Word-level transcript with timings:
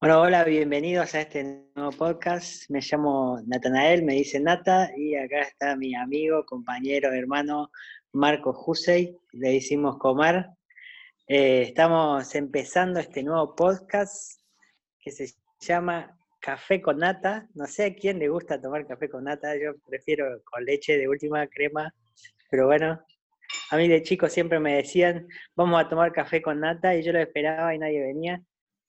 Bueno, 0.00 0.20
hola, 0.22 0.44
bienvenidos 0.44 1.14
a 1.14 1.20
este 1.22 1.66
nuevo 1.74 1.92
podcast. 1.92 2.70
Me 2.70 2.80
llamo 2.80 3.40
Natanael, 3.46 4.02
me 4.02 4.14
dice 4.14 4.40
Nata, 4.40 4.90
y 4.96 5.16
acá 5.16 5.40
está 5.40 5.76
mi 5.76 5.94
amigo, 5.94 6.46
compañero, 6.46 7.12
hermano 7.12 7.70
Marco 8.12 8.52
Jusey, 8.52 9.16
le 9.32 9.54
hicimos 9.54 9.98
Comar. 9.98 10.50
Eh, 11.26 11.62
estamos 11.62 12.34
empezando 12.34 13.00
este 13.00 13.22
nuevo 13.22 13.54
podcast 13.54 14.40
que 15.00 15.10
se 15.10 15.34
llama 15.60 16.16
Café 16.40 16.80
con 16.80 16.98
Nata. 16.98 17.48
No 17.54 17.66
sé 17.66 17.84
a 17.84 17.94
quién 17.94 18.18
le 18.18 18.28
gusta 18.28 18.60
tomar 18.60 18.86
café 18.86 19.10
con 19.10 19.24
nata, 19.24 19.54
yo 19.56 19.76
prefiero 19.86 20.42
con 20.44 20.64
leche 20.64 20.96
de 20.96 21.08
última 21.08 21.46
crema, 21.48 21.92
pero 22.50 22.66
bueno, 22.66 23.00
a 23.70 23.76
mí 23.76 23.88
de 23.88 24.02
chico 24.02 24.28
siempre 24.28 24.60
me 24.60 24.76
decían, 24.76 25.28
vamos 25.54 25.80
a 25.80 25.88
tomar 25.88 26.12
café 26.12 26.42
con 26.42 26.60
nata, 26.60 26.94
y 26.96 27.02
yo 27.02 27.12
lo 27.12 27.18
esperaba 27.18 27.74
y 27.74 27.78
nadie 27.78 28.00
venía. 28.00 28.42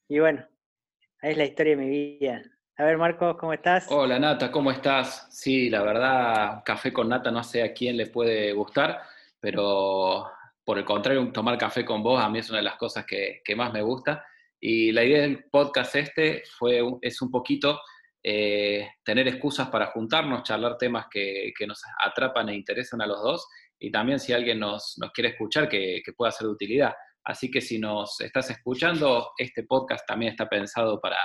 Y 0.08 0.20
bueno, 0.20 0.46
es 1.22 1.38
la 1.38 1.46
historia 1.46 1.76
de 1.76 1.84
mi 1.84 2.18
vida. 2.18 2.42
A 2.78 2.86
ver, 2.86 2.98
Marcos, 2.98 3.36
¿cómo 3.38 3.52
estás? 3.52 3.88
Hola, 3.90 4.18
Nata, 4.18 4.50
¿cómo 4.50 4.72
estás? 4.72 5.28
Sí, 5.32 5.70
la 5.70 5.84
verdad, 5.84 6.64
café 6.64 6.94
con 6.94 7.10
nata 7.10 7.30
no 7.30 7.44
sé 7.44 7.62
a 7.62 7.74
quién 7.74 7.98
le 7.98 8.08
puede 8.08 8.54
gustar, 8.54 9.02
pero 9.38 10.32
por 10.64 10.78
el 10.78 10.86
contrario, 10.86 11.30
tomar 11.34 11.58
café 11.58 11.84
con 11.84 12.02
vos 12.02 12.24
a 12.24 12.30
mí 12.30 12.40
es 12.40 12.50
una 12.50 12.60
de 12.60 12.64
las 12.64 12.78
cosas 12.78 13.04
que, 13.06 13.42
más 13.56 13.74
me 13.74 13.82
gusta. 13.82 14.24
Y 14.62 14.92
la 14.92 15.04
idea 15.04 15.24
del 15.24 15.46
podcast 15.52 15.96
este 15.96 16.44
fue, 16.58 16.82
es 17.02 17.22
un 17.22 17.32
poquito 17.32 17.82
eh, 18.24 18.88
tener 19.04 19.28
excusas 19.28 19.70
para 19.70 19.88
juntarnos, 19.88 20.44
charlar 20.44 20.78
temas 20.78 21.08
que, 21.12 21.52
nos 21.68 21.82
atrapan 22.06 22.50
e 22.50 22.56
interesan 22.56 23.02
a 23.02 23.08
los 23.08 23.22
dos, 23.22 23.48
y 23.80 23.92
también 23.92 24.20
si 24.20 24.34
alguien 24.34 24.60
nos, 24.60 24.98
quiere 25.14 25.30
escuchar, 25.30 25.70
que, 25.70 26.02
pueda 26.16 26.32
ser 26.32 26.48
de 26.48 26.54
utilidad. 26.54 26.94
Así 27.24 27.50
que 27.50 27.62
si 27.62 27.80
nos 27.80 28.20
estás 28.22 28.50
escuchando, 28.50 29.32
este 29.38 29.64
podcast 29.64 30.06
también 30.08 30.32
está 30.32 30.48
pensado 30.50 31.00
para, 31.00 31.18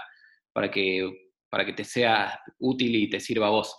para, 0.52 0.70
que, 0.70 1.30
para 1.50 1.64
que 1.64 1.72
te 1.72 1.84
sea 1.84 2.38
útil 2.58 2.94
y 2.94 3.10
te 3.10 3.20
sirva 3.20 3.48
a 3.48 3.50
vos. 3.50 3.76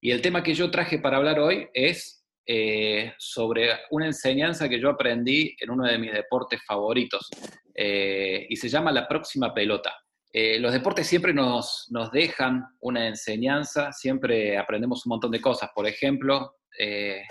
Y 0.00 0.10
el 0.10 0.20
tema 0.20 0.42
que 0.42 0.54
yo 0.54 0.70
traje 0.70 0.98
para 0.98 1.16
hablar 1.16 1.40
hoy 1.40 1.68
es 1.72 2.18
eh, 2.46 3.12
sobre 3.18 3.68
una 3.90 4.06
enseñanza 4.06 4.68
que 4.68 4.80
yo 4.80 4.88
aprendí 4.88 5.54
en 5.60 5.70
uno 5.70 5.84
de 5.84 5.98
mis 5.98 6.12
deportes 6.12 6.60
favoritos 6.64 7.28
eh, 7.74 8.46
y 8.48 8.56
se 8.56 8.68
llama 8.68 8.90
la 8.90 9.06
próxima 9.06 9.52
pelota. 9.52 9.94
Eh, 10.32 10.58
los 10.58 10.72
deportes 10.72 11.06
siempre 11.06 11.34
nos, 11.34 11.86
nos, 11.90 12.10
dejan 12.10 12.64
una 12.80 13.06
enseñanza, 13.08 13.92
siempre 13.92 14.56
aprendemos 14.56 15.04
un 15.04 15.10
montón 15.10 15.30
de 15.30 15.40
cosas. 15.40 15.70
Por 15.74 15.86
ejemplo, 15.86 16.57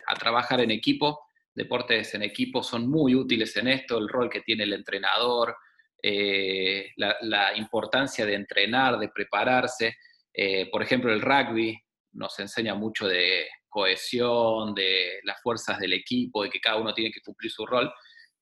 a 0.07 0.13
trabajar 0.15 0.61
en 0.61 0.71
equipo 0.71 1.27
deportes 1.57 2.13
en 2.13 2.21
equipo 2.21 2.61
son 2.61 2.87
muy 2.87 3.15
útiles 3.15 3.57
en 3.57 3.67
esto, 3.67 3.97
el 3.97 4.07
rol 4.07 4.29
que 4.29 4.41
tiene 4.41 4.63
el 4.63 4.73
entrenador, 4.73 5.57
eh, 6.03 6.91
la, 6.97 7.57
importancia 7.57 8.27
de 8.27 8.35
entrenar, 8.35 8.99
de 8.99 9.09
prepararse. 9.09 9.97
Eh, 10.31 10.69
por 10.69 10.83
ejemplo, 10.83 11.11
el 11.11 11.19
rugby 11.19 11.75
nos 12.13 12.37
enseña 12.37 12.75
mucho 12.75 13.07
de 13.07 13.47
cohesión, 13.67 14.75
de 14.75 15.19
las 15.23 15.41
fuerzas 15.41 15.79
del 15.79 15.93
equipo, 15.93 16.43
de 16.43 16.51
que 16.51 16.59
cada 16.59 16.77
uno 16.77 16.93
tiene 16.93 17.11
que 17.11 17.21
cumplir 17.21 17.51
su 17.51 17.65
rol. 17.65 17.91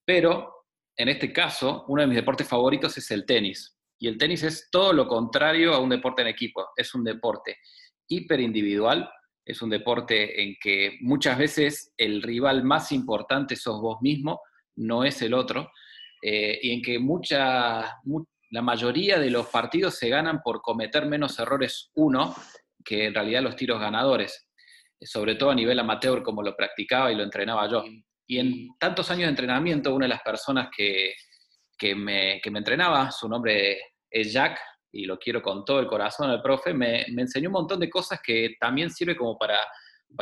Pero 0.03 0.65
en 0.97 1.07
este 1.07 1.31
caso, 1.31 1.85
uno 1.87 2.01
de 2.01 2.07
mis 2.07 2.17
deportes 2.17 2.49
favoritos 2.49 2.97
es 2.97 3.09
el 3.11 3.25
tenis. 3.25 3.77
Y 3.97 4.09
el 4.09 4.17
tenis 4.17 4.43
es 4.43 4.67
todo 4.69 4.91
lo 4.91 5.07
contrario 5.07 5.73
a 5.73 5.79
un 5.79 5.89
deporte 5.89 6.21
en 6.21 6.27
equipo. 6.27 6.67
Es 6.75 6.93
un 6.93 7.05
deporte 7.05 7.59
hiperindividual, 8.09 9.09
es 9.45 9.61
un 9.61 9.69
deporte 9.69 10.41
en 10.41 10.55
que 10.59 10.97
muchas 11.01 11.37
veces 11.37 11.93
el 11.97 12.21
rival 12.21 12.63
más 12.63 12.91
importante 12.91 13.55
sos 13.55 13.79
vos 13.79 14.01
mismo, 14.01 14.41
no 14.77 15.03
es 15.03 15.21
el 15.21 15.33
otro, 15.33 15.71
eh, 16.21 16.59
y 16.61 16.71
en 16.71 16.81
que 16.81 16.97
mucha, 16.97 17.99
la 18.49 18.61
mayoría 18.61 19.19
de 19.19 19.29
los 19.29 19.47
partidos 19.47 19.95
se 19.95 20.09
ganan 20.09 20.41
por 20.41 20.61
cometer 20.61 21.05
menos 21.05 21.37
errores 21.39 21.91
uno 21.93 22.35
que 22.83 23.05
en 23.05 23.13
realidad 23.13 23.43
los 23.43 23.55
tiros 23.55 23.79
ganadores, 23.79 24.47
sobre 25.01 25.35
todo 25.35 25.51
a 25.51 25.55
nivel 25.55 25.79
amateur 25.79 26.23
como 26.23 26.41
lo 26.41 26.55
practicaba 26.55 27.11
y 27.11 27.15
lo 27.15 27.23
entrenaba 27.23 27.69
yo. 27.69 27.83
Y 28.27 28.39
en 28.39 28.69
tantos 28.79 29.11
años 29.11 29.23
de 29.23 29.29
entrenamiento, 29.29 29.93
una 29.93 30.05
de 30.05 30.09
las 30.09 30.21
personas 30.21 30.69
que, 30.75 31.13
me, 31.95 32.39
que 32.41 32.51
me 32.51 32.59
entrenaba, 32.59 33.11
su 33.11 33.29
nombre 33.29 33.79
es 34.09 34.33
Jack, 34.33 34.59
y 34.95 35.05
lo 35.05 35.19
quiero 35.19 35.41
con 35.41 35.65
todo 35.65 35.81
el 35.81 35.87
corazón 35.87 36.29
al 36.29 36.41
profe, 36.41 36.73
me, 36.73 37.03
enseñó 37.03 37.49
un 37.49 37.53
montón 37.53 37.81
de 37.81 37.89
cosas 37.89 38.21
que 38.23 38.55
también 38.59 38.89
sirve 38.89 39.15
como 39.15 39.37
para, 39.37 39.59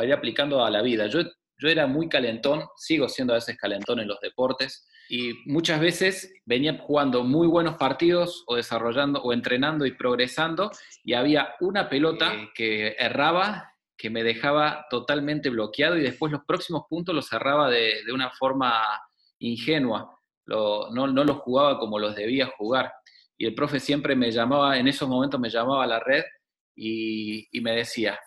ir 0.02 0.12
aplicando 0.12 0.64
a 0.64 0.70
la 0.70 0.82
vida. 0.82 1.06
Yo, 1.06 1.20
yo 1.22 1.68
era 1.68 1.86
muy 1.86 2.08
calentón, 2.08 2.64
sigo 2.76 3.08
siendo 3.08 3.32
a 3.32 3.36
veces 3.36 3.56
calentón 3.56 4.00
en 4.00 4.08
los 4.08 4.20
deportes 4.20 4.88
y 5.08 5.32
muchas 5.46 5.80
veces 5.80 6.32
venía 6.44 6.76
jugando 6.78 7.22
muy 7.22 7.46
buenos 7.46 7.76
partidos 7.76 8.42
o 8.48 8.56
desarrollando 8.56 9.22
o 9.22 9.32
entrenando 9.32 9.86
y 9.86 9.92
progresando 9.92 10.72
y 11.04 11.12
había 11.12 11.54
una 11.60 11.88
pelota 11.88 12.32
que 12.54 12.96
erraba 12.98 13.70
que 13.96 14.10
me 14.10 14.24
dejaba 14.24 14.86
totalmente 14.90 15.50
bloqueado 15.50 15.96
y 15.96 16.02
después 16.02 16.32
los 16.32 16.42
próximos 16.44 16.82
puntos 16.88 17.14
los 17.14 17.28
cerraba 17.28 17.70
de, 17.70 18.02
una 18.12 18.30
forma 18.30 18.82
ingenua, 19.38 20.18
no, 20.46 20.90
no 20.90 21.24
los 21.24 21.36
jugaba 21.38 21.78
como 21.78 22.00
los 22.00 22.16
debía 22.16 22.46
jugar 22.58 22.92
y 23.36 23.46
el 23.46 23.54
profe 23.54 23.80
siempre 23.80 24.14
me 24.14 24.30
llamaba, 24.30 24.78
en 24.78 24.88
esos 24.88 25.08
momentos 25.08 25.40
me 25.40 25.50
llamaba 25.50 25.84
a 25.84 25.88
la 25.88 26.00
red 26.00 26.24
y, 26.76 27.48
me 27.60 27.72
decía, 27.72 28.18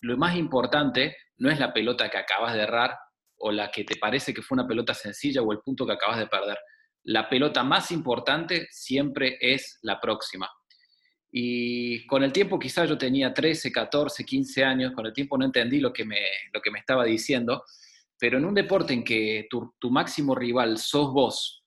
lo 0.00 0.16
más 0.16 0.36
importante 0.36 1.16
no 1.38 1.50
es 1.50 1.58
la 1.58 1.72
pelota 1.72 2.08
que 2.08 2.18
acabas 2.18 2.54
de 2.54 2.62
errar 2.62 2.96
o 3.36 3.50
la 3.50 3.70
que 3.70 3.84
te 3.84 3.96
parece 3.96 4.32
que 4.32 4.42
fue 4.42 4.56
una 4.56 4.66
pelota 4.66 4.94
sencilla 4.94 5.42
o 5.42 5.52
el 5.52 5.60
punto 5.60 5.86
que 5.86 5.92
acabas 5.92 6.18
de 6.18 6.26
perder. 6.26 6.58
La 7.04 7.28
pelota 7.28 7.64
más 7.64 7.90
importante 7.90 8.68
siempre 8.70 9.36
es 9.40 9.78
la 9.82 10.00
próxima. 10.00 10.48
Y 11.32 12.06
con 12.06 12.22
el 12.22 12.32
tiempo, 12.32 12.58
quizás 12.58 12.88
yo 12.88 12.98
tenía 12.98 13.32
13, 13.32 13.72
14, 13.72 14.24
15 14.24 14.64
años, 14.64 14.92
con 14.92 15.06
el 15.06 15.12
tiempo 15.12 15.38
no 15.38 15.46
entendí 15.46 15.80
lo 15.80 15.92
que 15.92 16.04
me, 16.04 16.20
lo 16.52 16.60
que 16.60 16.70
me 16.70 16.78
estaba 16.78 17.04
diciendo, 17.04 17.64
pero 18.18 18.38
en 18.38 18.44
un 18.44 18.54
deporte 18.54 18.92
en 18.92 19.02
que 19.02 19.46
tu, 19.50 19.74
tu 19.80 19.90
máximo 19.90 20.34
rival 20.34 20.78
sos 20.78 21.12
vos, 21.12 21.61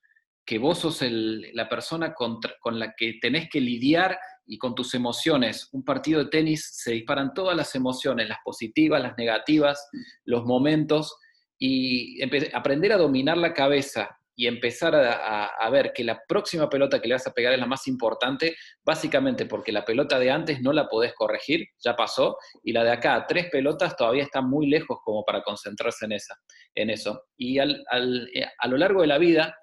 que 0.46 0.58
vos 0.60 0.80
sos 0.80 1.02
la 1.02 1.68
persona 1.68 2.14
con 2.14 2.40
la 2.80 2.94
que 2.96 3.18
tenés 3.22 3.50
que 3.50 3.60
lidiar 3.60 4.18
y 4.46 4.58
con 4.58 4.76
tus 4.76 4.94
emociones. 4.94 5.70
Un 5.72 5.84
partido 5.84 6.24
de 6.24 6.30
tenis 6.30 6.70
se 6.72 6.92
disparan 6.92 7.34
todas 7.34 7.58
las 7.58 7.74
emociones, 7.76 8.30
las 8.30 8.40
positivas, 8.44 9.02
las 9.02 9.18
negativas, 9.18 9.90
los 10.24 10.46
momentos, 10.46 11.18
y 11.58 12.22
aprender 12.54 12.92
a 12.92 12.98
dominar 12.98 13.38
la 13.38 13.54
cabeza 13.54 14.20
y 14.38 14.48
empezar 14.48 14.94
a, 14.94 15.70
ver 15.70 15.94
que 15.94 16.04
la 16.04 16.22
próxima 16.28 16.70
pelota 16.70 17.02
que 17.02 17.08
le 17.08 17.16
vas 17.16 17.26
a 17.26 17.34
pegar 17.34 17.54
es 17.54 17.60
la 17.60 17.66
más 17.66 17.88
importante, 17.88 18.58
básicamente 18.84 19.46
porque 19.46 19.72
la 19.72 19.86
pelota 19.86 20.20
de 20.20 20.30
antes 20.30 20.62
no 20.62 20.74
la 20.74 20.90
podés 20.90 21.14
corregir, 21.14 21.66
ya 21.80 21.96
pasó, 21.96 22.38
y 22.62 22.74
la 22.74 22.84
de 22.84 22.92
acá, 22.92 23.26
tres 23.26 23.50
pelotas, 23.50 23.96
todavía 23.96 24.24
está 24.24 24.42
muy 24.42 24.68
lejos 24.68 25.00
como 25.06 25.24
para 25.24 25.42
concentrarse 25.42 26.04
en, 26.04 26.12
esa, 26.12 26.36
en 26.76 26.90
eso. 26.90 27.24
Y 27.38 27.60
eh, 27.60 28.46
a 28.60 28.68
lo 28.68 28.78
largo 28.78 29.02
de 29.02 29.08
la 29.08 29.18
vida, 29.18 29.58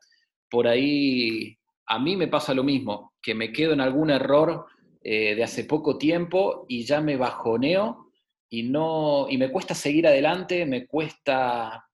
por 0.53 0.69
ahí 0.69 1.57
a 1.87 1.99
mí 1.99 2.15
me 2.15 2.29
pasa 2.29 2.53
lo 2.53 2.63
mismo, 2.63 3.15
que 3.23 3.35
me 3.35 3.53
quedo 3.53 3.73
en 3.73 3.81
algún 3.81 4.11
error 4.11 4.67
eh, 5.03 5.35
de 5.35 5.43
hace 5.43 5.65
poco 5.65 5.97
tiempo 5.97 6.67
y 6.69 6.85
ya 6.85 7.01
me 7.01 7.17
bajoneo 7.17 8.13
y, 8.51 8.65
no, 8.65 9.29
y 9.31 9.39
me 9.39 9.51
cuesta 9.51 9.75
seguir 9.75 10.07
adelante, 10.07 10.67
me 10.67 10.87
cuesta 10.87 11.89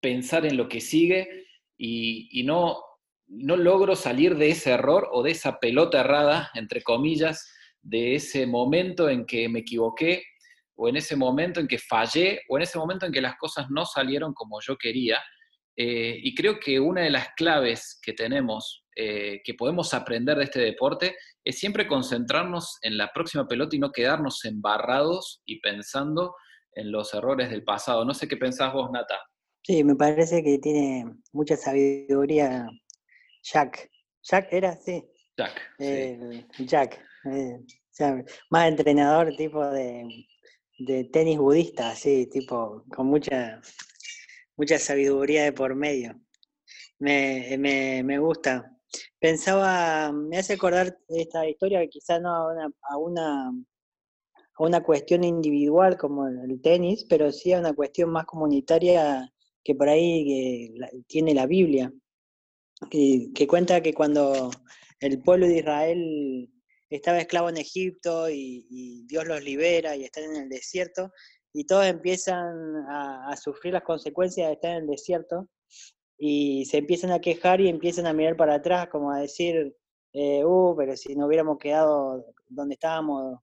pensar 0.00 0.44
en 0.44 0.56
lo 0.56 0.68
que 0.68 0.80
sigue 0.80 1.46
y, 1.78 2.42
no, 2.44 2.82
no 3.28 3.56
logro 3.56 3.94
salir 3.94 4.36
de 4.36 4.50
ese 4.50 4.72
error 4.72 5.08
o 5.12 5.22
de 5.22 5.30
esa 5.30 5.60
pelota 5.60 6.00
errada, 6.00 6.50
entre 6.54 6.82
comillas, 6.82 7.48
de 7.80 8.16
ese 8.16 8.44
momento 8.44 9.08
en 9.08 9.24
que 9.24 9.48
me 9.48 9.60
equivoqué 9.60 10.24
o 10.74 10.88
en 10.88 10.96
ese 10.96 11.14
momento 11.14 11.60
en 11.60 11.68
que 11.68 11.78
fallé 11.78 12.40
o 12.48 12.56
en 12.56 12.64
ese 12.64 12.76
momento 12.76 13.06
en 13.06 13.12
que 13.12 13.20
las 13.20 13.36
cosas 13.36 13.70
no 13.70 13.86
salieron 13.86 14.34
como 14.34 14.58
yo 14.60 14.76
quería 14.76 15.20
eh, 15.82 16.20
y 16.22 16.34
creo 16.34 16.60
que 16.60 16.78
una 16.78 17.00
de 17.00 17.08
las 17.08 17.28
claves 17.34 17.98
que 18.02 18.12
tenemos, 18.12 18.84
eh, 18.94 19.40
que 19.42 19.54
podemos 19.54 19.94
aprender 19.94 20.36
de 20.36 20.44
este 20.44 20.60
deporte, 20.60 21.16
es 21.42 21.58
siempre 21.58 21.86
concentrarnos 21.86 22.76
en 22.82 22.98
la 22.98 23.10
próxima 23.14 23.48
pelota 23.48 23.76
y 23.76 23.78
no 23.78 23.90
quedarnos 23.90 24.44
embarrados 24.44 25.40
y 25.46 25.58
pensando 25.62 26.34
en 26.74 26.92
los 26.92 27.14
errores 27.14 27.48
del 27.48 27.64
pasado. 27.64 28.04
No 28.04 28.12
sé 28.12 28.28
qué 28.28 28.36
pensás 28.36 28.74
vos, 28.74 28.90
Nata. 28.92 29.18
Sí, 29.62 29.82
me 29.82 29.94
parece 29.94 30.44
que 30.44 30.58
tiene 30.58 31.14
mucha 31.32 31.56
sabiduría 31.56 32.68
Jack. 33.42 33.88
Jack 34.22 34.48
era, 34.52 34.76
sí. 34.76 35.02
Jack. 35.34 35.62
Eh, 35.78 36.44
Jack. 36.58 37.02
más 38.50 38.68
entrenador 38.68 39.34
tipo 39.34 39.64
de, 39.64 40.26
de 40.78 41.04
tenis 41.04 41.38
budista, 41.38 41.94
sí, 41.94 42.28
tipo, 42.30 42.84
con 42.94 43.06
mucha 43.06 43.62
mucha 44.60 44.78
sabiduría 44.78 45.44
de 45.44 45.54
por 45.54 45.74
medio. 45.74 46.20
Me, 46.98 47.56
me, 47.56 48.18
gusta. 48.18 48.76
Pensaba, 49.18 50.12
me 50.12 50.36
hace 50.36 50.52
acordar 50.52 50.98
esta 51.08 51.48
historia, 51.48 51.86
quizás 51.86 52.20
no 52.20 52.28
a 52.28 52.52
una, 52.52 52.70
a 52.90 52.96
una, 52.98 53.48
a 53.48 54.62
una 54.62 54.82
cuestión 54.82 55.24
individual 55.24 55.96
como 55.96 56.28
el 56.28 56.60
tenis, 56.60 57.06
pero 57.08 57.32
sí 57.32 57.54
a 57.54 57.58
una 57.58 57.72
cuestión 57.72 58.10
más 58.10 58.26
comunitaria 58.26 59.32
que 59.64 59.74
por 59.74 59.88
ahí 59.88 60.74
tiene 61.06 61.32
la 61.32 61.46
Biblia. 61.46 61.90
que, 62.90 63.46
cuenta 63.48 63.80
que 63.80 63.94
cuando 63.94 64.50
el 65.00 65.22
pueblo 65.22 65.46
de 65.46 65.60
Israel 65.60 66.50
estaba 66.90 67.18
esclavo 67.18 67.48
en 67.48 67.56
Egipto 67.56 68.28
y, 68.28 69.06
Dios 69.06 69.26
los 69.26 69.42
libera 69.42 69.96
y 69.96 70.04
están 70.04 70.24
en 70.24 70.36
el 70.36 70.48
desierto, 70.50 71.12
y 71.52 71.64
todos 71.64 71.86
empiezan 71.86 72.84
a, 72.88 73.36
sufrir 73.36 73.74
las 73.74 73.82
consecuencias 73.82 74.48
de 74.48 74.52
estar 74.54 74.70
en 74.72 74.82
el 74.82 74.86
desierto, 74.86 75.48
y 76.18 76.66
se 76.66 76.78
empiezan 76.78 77.12
a 77.12 77.20
quejar 77.20 77.60
y 77.60 77.68
empiezan 77.68 78.06
a 78.06 78.12
mirar 78.12 78.36
para 78.36 78.56
atrás, 78.56 78.88
como 78.88 79.10
a 79.10 79.20
decir, 79.20 79.74
eh, 80.12 80.44
uh, 80.44 80.74
pero 80.76 80.96
si 80.96 81.14
no 81.16 81.26
hubiéramos 81.26 81.58
quedado 81.58 82.26
donde 82.48 82.74
estábamos 82.74 83.38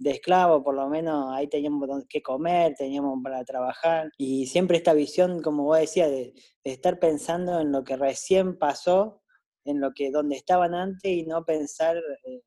de 0.00 0.12
esclavo, 0.12 0.64
por 0.64 0.74
lo 0.74 0.88
menos 0.88 1.30
ahí 1.32 1.46
teníamos 1.46 1.88
que 2.08 2.22
comer, 2.22 2.74
teníamos 2.74 3.18
para 3.22 3.44
trabajar. 3.44 4.10
Y 4.16 4.46
siempre 4.46 4.78
esta 4.78 4.94
visión, 4.94 5.42
como 5.42 5.64
vos 5.64 5.78
decías, 5.78 6.10
de, 6.10 6.34
estar 6.64 6.98
pensando 6.98 7.60
en 7.60 7.70
lo 7.70 7.84
que 7.84 7.96
recién 7.96 8.58
pasó, 8.58 9.22
en 9.64 9.80
lo 9.80 9.92
que 9.92 10.10
donde 10.10 10.36
estaban 10.36 10.74
antes 10.74 11.10
y 11.10 11.24
no 11.24 11.44
pensar 11.44 11.98
eh, 11.98 12.42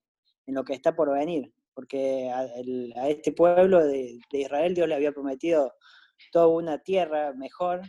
en 0.48 0.56
lo 0.56 0.64
que 0.64 0.74
está 0.74 0.96
por 0.96 1.14
venir. 1.14 1.54
Porque 1.74 2.30
a, 2.30 2.46
este 3.10 3.32
pueblo 3.32 3.86
de, 3.86 4.20
Israel 4.32 4.76
Dios 4.76 4.88
le 4.88 4.96
había 4.96 5.12
prometido 5.12 5.74
toda 6.32 6.48
una 6.48 6.80
tierra 6.80 7.34
mejor 7.34 7.82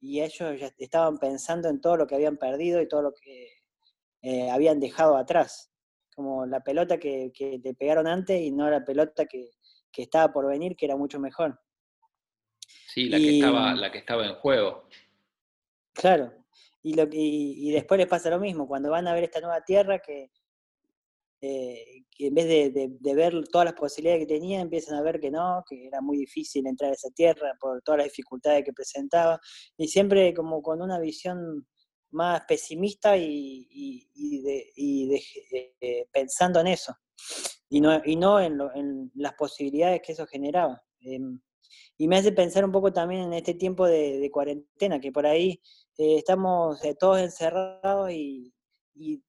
y 0.00 0.20
ellos 0.20 0.58
ya 0.60 0.70
estaban 0.78 1.18
pensando 1.18 1.68
en 1.68 1.80
todo 1.80 1.96
lo 1.96 2.06
que 2.06 2.14
habían 2.14 2.36
perdido 2.36 2.80
y 2.80 2.88
todo 2.88 3.02
lo 3.02 3.12
que 3.14 3.52
eh, 4.22 4.50
habían 4.50 4.80
dejado 4.80 5.16
atrás 5.16 5.68
como 6.18 6.46
la 6.46 6.58
pelota 6.58 6.98
que, 6.98 7.30
te 7.32 7.74
pegaron 7.74 8.08
antes 8.08 8.40
y 8.40 8.50
no 8.50 8.68
la 8.68 8.84
pelota 8.84 9.26
que, 9.26 9.50
estaba 9.96 10.32
por 10.32 10.48
venir, 10.48 10.74
que 10.76 10.86
era 10.86 10.96
mucho 10.96 11.20
mejor. 11.20 11.60
Sí, 12.88 13.08
la, 13.08 13.18
que, 13.18 13.36
estaba, 13.36 13.72
la 13.74 13.92
que 13.92 13.98
estaba 13.98 14.26
en 14.26 14.34
juego. 14.34 14.88
Claro, 15.92 16.32
y, 16.82 16.94
lo, 16.94 17.08
y, 17.12 17.70
después 17.70 17.98
les 17.98 18.08
pasa 18.08 18.30
lo 18.30 18.40
mismo, 18.40 18.66
cuando 18.66 18.90
van 18.90 19.06
a 19.06 19.14
ver 19.14 19.22
esta 19.22 19.40
nueva 19.40 19.64
tierra 19.64 20.00
que, 20.00 20.32
eh, 21.40 22.04
en 22.18 22.34
vez 22.34 22.46
de, 22.74 23.14
ver 23.14 23.48
todas 23.48 23.66
las 23.66 23.74
posibilidades 23.74 24.26
que 24.26 24.34
tenían, 24.34 24.62
empiezan 24.62 24.96
a 24.96 25.02
ver 25.02 25.20
que 25.20 25.30
no, 25.30 25.62
que 25.68 25.86
era 25.86 26.00
muy 26.00 26.18
difícil 26.18 26.66
entrar 26.66 26.90
a 26.90 26.94
esa 26.94 27.10
tierra 27.10 27.56
por 27.60 27.80
todas 27.82 27.98
las 27.98 28.08
dificultades 28.08 28.64
que 28.64 28.72
presentaba, 28.72 29.38
y 29.76 29.88
siempre 29.88 30.34
como 30.34 30.60
con 30.62 30.82
una 30.82 30.98
visión 30.98 31.66
más 32.10 32.42
pesimista 32.48 33.16
y, 33.16 34.08
de, 34.42 35.22
eh, 35.80 36.06
pensando 36.10 36.60
en 36.60 36.68
eso, 36.68 36.94
y 37.68 37.80
no, 37.80 38.02
y 38.04 38.16
no 38.16 38.40
en, 38.40 39.10
las 39.14 39.34
posibilidades 39.34 40.00
que 40.04 40.12
eso 40.12 40.26
generaba. 40.26 40.82
Em, 41.00 41.40
y 41.96 42.08
me 42.08 42.16
hace 42.16 42.32
pensar 42.32 42.64
un 42.64 42.72
poco 42.72 42.92
también 42.92 43.22
en 43.22 43.32
este 43.34 43.54
tiempo 43.54 43.86
de, 43.86 44.28
cuarentena, 44.32 45.00
que 45.00 45.12
por 45.12 45.26
ahí 45.26 45.60
eh, 45.98 46.16
estamos 46.18 46.84
eh, 46.84 46.94
todos 46.98 47.20
encerrados 47.20 48.10
y, 48.10 48.52
y, 48.94 49.22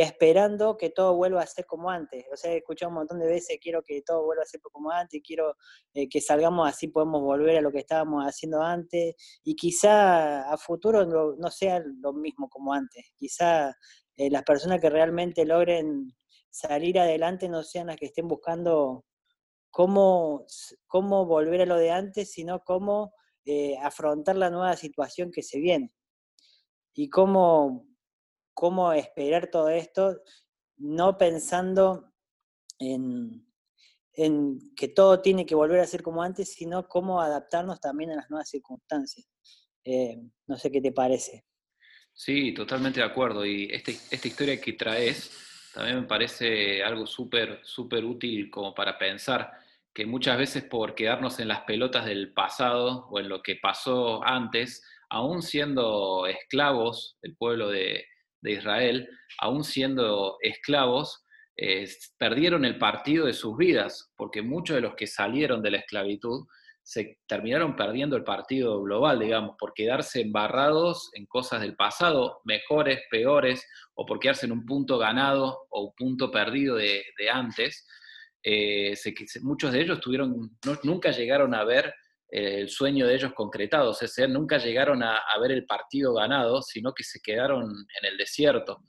esperando 0.00 0.76
que 0.76 0.90
todo 0.90 1.14
vuelva 1.14 1.42
a 1.42 1.46
ser 1.46 1.66
como 1.66 1.90
antes. 1.90 2.24
O 2.32 2.36
sea, 2.36 2.52
he 2.52 2.58
escuchado 2.58 2.90
un 2.90 2.96
montón 2.96 3.18
de 3.18 3.26
veces, 3.26 3.58
quiero 3.60 3.82
que 3.82 4.02
todo 4.02 4.24
vuelva 4.24 4.42
a 4.42 4.46
ser 4.46 4.60
como 4.60 4.90
antes, 4.90 5.20
quiero 5.24 5.56
eh, 5.94 6.08
que 6.08 6.20
salgamos 6.20 6.68
así, 6.68 6.88
podemos 6.88 7.22
volver 7.22 7.58
a 7.58 7.60
lo 7.60 7.70
que 7.70 7.78
estábamos 7.78 8.24
haciendo 8.24 8.62
antes, 8.62 9.14
y 9.42 9.54
quizá 9.54 10.50
a 10.50 10.56
futuro 10.56 11.04
no, 11.06 11.50
sea 11.50 11.82
lo 12.00 12.12
mismo 12.12 12.48
como 12.48 12.72
antes. 12.72 13.12
Quizá 13.16 13.74
eh, 14.16 14.30
las 14.30 14.42
personas 14.42 14.80
que 14.80 14.90
realmente 14.90 15.44
logren 15.44 16.14
salir 16.50 16.98
adelante 16.98 17.48
no 17.48 17.62
sean 17.62 17.88
las 17.88 17.96
que 17.96 18.06
estén 18.06 18.28
buscando 18.28 19.04
cómo, 19.70 20.46
cómo 20.86 21.26
volver 21.26 21.62
a 21.62 21.66
lo 21.66 21.76
de 21.76 21.90
antes, 21.90 22.30
sino 22.32 22.60
cómo 22.64 23.12
eh, 23.44 23.76
afrontar 23.82 24.36
la 24.36 24.50
nueva 24.50 24.76
situación 24.76 25.30
que 25.32 25.42
se 25.42 25.58
viene. 25.58 25.92
Y 26.94 27.10
cómo 27.10 27.84
cómo 28.54 28.92
esperar 28.92 29.48
todo 29.50 29.68
esto, 29.68 30.20
no 30.76 31.18
pensando 31.18 32.12
en, 32.78 33.44
que 34.76 34.88
todo 34.88 35.20
tiene 35.20 35.44
que 35.44 35.54
volver 35.54 35.80
a 35.80 35.86
ser 35.86 36.02
como 36.02 36.22
antes, 36.22 36.52
sino 36.52 36.88
cómo 36.88 37.20
adaptarnos 37.20 37.80
también 37.80 38.12
a 38.12 38.16
las 38.16 38.30
nuevas 38.30 38.48
circunstancias. 38.48 39.28
Eh, 39.84 40.16
no 40.46 40.56
sé 40.56 40.70
qué 40.70 40.80
te 40.80 40.92
parece. 40.92 41.44
Sí, 42.12 42.54
totalmente 42.54 43.00
de 43.00 43.06
acuerdo. 43.06 43.44
Y 43.44 43.68
este, 43.72 43.98
esta 44.10 44.28
historia 44.28 44.60
que 44.60 44.74
traes 44.74 45.30
también 45.74 46.00
me 46.00 46.06
parece 46.06 46.82
algo 46.84 47.06
súper, 47.06 47.60
súper 47.64 48.04
útil 48.04 48.48
como 48.50 48.72
para 48.72 48.96
pensar 48.96 49.50
que 49.92 50.06
muchas 50.06 50.38
veces 50.38 50.62
por 50.62 50.94
quedarnos 50.94 51.40
en 51.40 51.48
las 51.48 51.62
pelotas 51.62 52.06
del 52.06 52.32
pasado 52.32 53.08
o 53.10 53.18
en 53.18 53.28
lo 53.28 53.42
que 53.42 53.56
pasó 53.56 54.24
antes, 54.24 54.84
aún 55.08 55.42
siendo 55.42 56.26
esclavos 56.26 57.18
del 57.22 57.36
pueblo 57.36 57.68
de, 57.68 58.06
de 58.44 58.52
Israel, 58.52 59.08
aún 59.38 59.64
siendo 59.64 60.36
esclavos, 60.42 61.24
eh, 61.56 61.88
perdieron 62.18 62.64
el 62.66 62.78
partido 62.78 63.26
de 63.26 63.32
sus 63.32 63.56
vidas, 63.56 64.12
porque 64.16 64.42
muchos 64.42 64.76
de 64.76 64.82
los 64.82 64.94
que 64.94 65.06
salieron 65.06 65.62
de 65.62 65.70
la 65.70 65.78
esclavitud 65.78 66.46
se 66.82 67.20
terminaron 67.26 67.74
perdiendo 67.74 68.16
el 68.16 68.24
partido 68.24 68.82
global, 68.82 69.18
digamos, 69.18 69.56
por 69.58 69.72
quedarse 69.72 70.20
embarrados 70.20 71.10
en 71.14 71.24
cosas 71.24 71.62
del 71.62 71.74
pasado, 71.74 72.42
mejores, 72.44 73.00
peores, 73.10 73.66
o 73.94 74.04
por 74.04 74.18
quedarse 74.18 74.44
en 74.44 74.52
un 74.52 74.66
punto 74.66 74.98
ganado 74.98 75.66
o 75.70 75.84
un 75.86 75.94
punto 75.96 76.30
perdido 76.30 76.76
de, 76.76 77.02
antes. 77.32 77.86
Eh, 78.42 78.94
muchos 79.40 79.72
de 79.72 79.80
ellos 79.80 80.00
tuvieron, 80.00 80.50
nunca 80.82 81.10
llegaron 81.12 81.54
a 81.54 81.64
ver 81.64 81.94
el 82.34 82.68
sueño 82.68 83.06
de 83.06 83.14
ellos 83.14 83.32
concretado. 83.32 83.90
O 83.90 83.94
sea, 83.94 84.26
nunca 84.26 84.58
llegaron 84.58 85.02
a, 85.02 85.20
ver 85.40 85.52
el 85.52 85.66
partido 85.66 86.14
ganado, 86.14 86.62
sino 86.62 86.92
que 86.92 87.04
se 87.04 87.20
quedaron 87.20 87.64
en 87.64 88.10
el 88.10 88.16
desierto. 88.16 88.82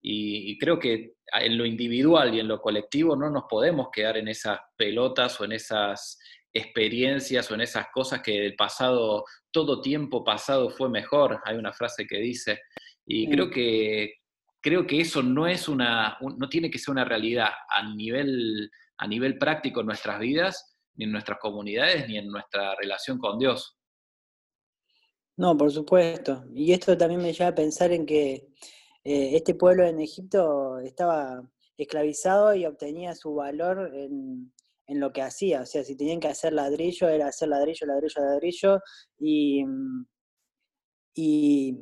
Y, 0.00 0.56
creo 0.58 0.78
que 0.78 1.14
en 1.32 1.58
lo 1.58 1.66
individual 1.66 2.34
y 2.34 2.40
en 2.40 2.48
lo 2.48 2.60
colectivo 2.60 3.16
no 3.16 3.28
nos 3.28 3.44
podemos 3.48 3.88
quedar 3.92 4.16
en 4.16 4.28
esas 4.28 4.60
pelotas 4.76 5.40
o 5.40 5.44
en 5.44 5.52
esas 5.52 6.18
experiencias 6.52 7.50
o 7.50 7.54
en 7.54 7.60
esas 7.60 7.88
cosas 7.92 8.22
que 8.22 8.40
del 8.40 8.56
pasado, 8.56 9.24
todo 9.50 9.82
tiempo 9.82 10.24
pasado 10.24 10.70
fue 10.70 10.88
mejor. 10.88 11.40
Hay 11.44 11.56
una 11.56 11.72
frase 11.72 12.06
que 12.06 12.18
dice. 12.18 12.60
Y 13.04 13.28
creo 13.28 13.50
que 13.50 14.14
creo 14.62 14.86
que 14.86 15.00
eso 15.00 15.22
no 15.22 15.46
es 15.46 15.68
una, 15.68 16.18
no 16.20 16.48
tiene 16.48 16.70
que 16.70 16.78
ser 16.78 16.90
una 16.90 17.04
realidad 17.04 17.50
a 17.68 17.94
nivel, 17.94 18.68
a 18.98 19.06
nivel 19.06 19.38
práctico 19.38 19.80
en 19.80 19.86
nuestras 19.86 20.18
vidas, 20.18 20.75
ni 20.96 21.04
en 21.04 21.12
nuestras 21.12 21.38
comunidades, 21.38 22.08
ni 22.08 22.18
en 22.18 22.28
nuestra 22.28 22.74
relación 22.74 23.18
con 23.18 23.38
Dios. 23.38 23.76
No, 25.36 25.56
por 25.56 25.70
supuesto. 25.70 26.44
Y 26.54 26.72
esto 26.72 26.96
también 26.96 27.22
me 27.22 27.32
lleva 27.32 27.50
a 27.50 27.54
pensar 27.54 27.92
en 27.92 28.06
que 28.06 28.48
eh, 29.04 29.36
este 29.36 29.54
pueblo 29.54 29.84
en 29.84 30.00
Egipto 30.00 30.78
estaba 30.78 31.42
esclavizado 31.76 32.54
y 32.54 32.64
obtenía 32.64 33.14
su 33.14 33.34
valor 33.34 33.92
en, 33.94 34.52
lo 34.88 35.12
que 35.12 35.22
hacía. 35.22 35.62
O 35.62 35.66
sea, 35.66 35.84
si 35.84 35.96
tenían 35.96 36.20
que 36.20 36.28
hacer 36.28 36.52
ladrillo, 36.52 37.08
era 37.08 37.28
hacer 37.28 37.48
ladrillo, 37.48 37.86
ladrillo, 37.86 38.22
ladrillo. 38.22 38.80
Y, 39.18 39.64
y, 41.14 41.76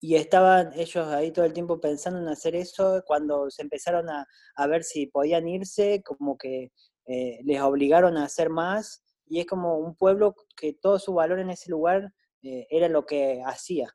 y 0.00 0.14
estaban 0.14 0.72
ellos 0.74 1.06
ahí 1.08 1.32
todo 1.32 1.44
el 1.44 1.52
tiempo 1.52 1.80
pensando 1.80 2.20
en 2.20 2.28
hacer 2.28 2.54
eso. 2.56 3.02
Cuando 3.06 3.50
se 3.50 3.62
empezaron 3.62 4.08
a, 4.08 4.26
a 4.56 4.66
ver 4.66 4.84
si 4.84 5.06
podían 5.06 5.48
irse, 5.48 6.02
como 6.04 6.38
que 6.38 6.70
eh, 7.06 7.38
les 7.44 7.60
obligaron 7.60 8.16
a 8.16 8.24
hacer 8.24 8.50
más 8.50 9.02
y 9.26 9.40
es 9.40 9.46
como 9.46 9.78
un 9.78 9.94
pueblo 9.96 10.34
que 10.56 10.72
todo 10.72 10.98
su 10.98 11.14
valor 11.14 11.38
en 11.38 11.50
ese 11.50 11.70
lugar 11.70 12.12
eh, 12.42 12.66
era 12.70 12.88
lo 12.88 13.06
que 13.06 13.42
hacía. 13.44 13.88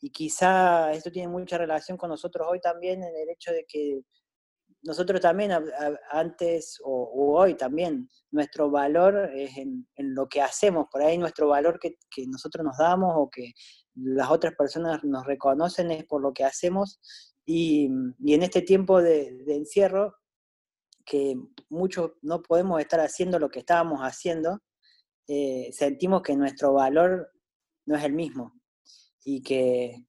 Y 0.00 0.10
quizá 0.10 0.92
esto 0.92 1.10
tiene 1.10 1.28
mucha 1.28 1.58
relación 1.58 1.98
con 1.98 2.10
nosotros 2.10 2.46
hoy 2.48 2.60
también 2.60 3.02
en 3.02 3.14
el 3.16 3.28
hecho 3.30 3.52
de 3.52 3.64
que 3.66 4.00
nosotros 4.82 5.20
también 5.20 5.50
antes 6.10 6.78
o, 6.84 7.34
hoy 7.36 7.56
también 7.56 8.08
nuestro 8.30 8.70
valor 8.70 9.30
es 9.34 9.56
en, 9.58 9.86
lo 9.96 10.28
que 10.28 10.40
hacemos, 10.40 10.86
por 10.90 11.02
ahí 11.02 11.18
nuestro 11.18 11.48
valor 11.48 11.80
que, 11.80 11.96
nosotros 12.28 12.64
nos 12.64 12.78
damos 12.78 13.12
o 13.16 13.28
que 13.28 13.52
las 13.94 14.30
otras 14.30 14.54
personas 14.54 15.02
nos 15.02 15.26
reconocen 15.26 15.90
es 15.90 16.04
por 16.04 16.22
lo 16.22 16.32
que 16.32 16.44
hacemos 16.44 17.00
y, 17.44 17.86
en 17.86 18.42
este 18.42 18.62
tiempo 18.62 19.02
de 19.02 19.42
encierro 19.48 20.14
que 21.08 21.36
muchos 21.70 22.12
no 22.22 22.42
podemos 22.42 22.80
estar 22.80 23.00
haciendo 23.00 23.38
lo 23.38 23.48
que 23.48 23.60
estábamos 23.60 24.00
haciendo, 24.00 24.60
eh, 25.26 25.70
sentimos 25.72 26.22
que 26.22 26.36
nuestro 26.36 26.74
valor 26.74 27.32
no 27.86 27.96
es 27.96 28.04
el 28.04 28.12
mismo 28.12 28.60
y 29.24 29.42
que, 29.42 30.04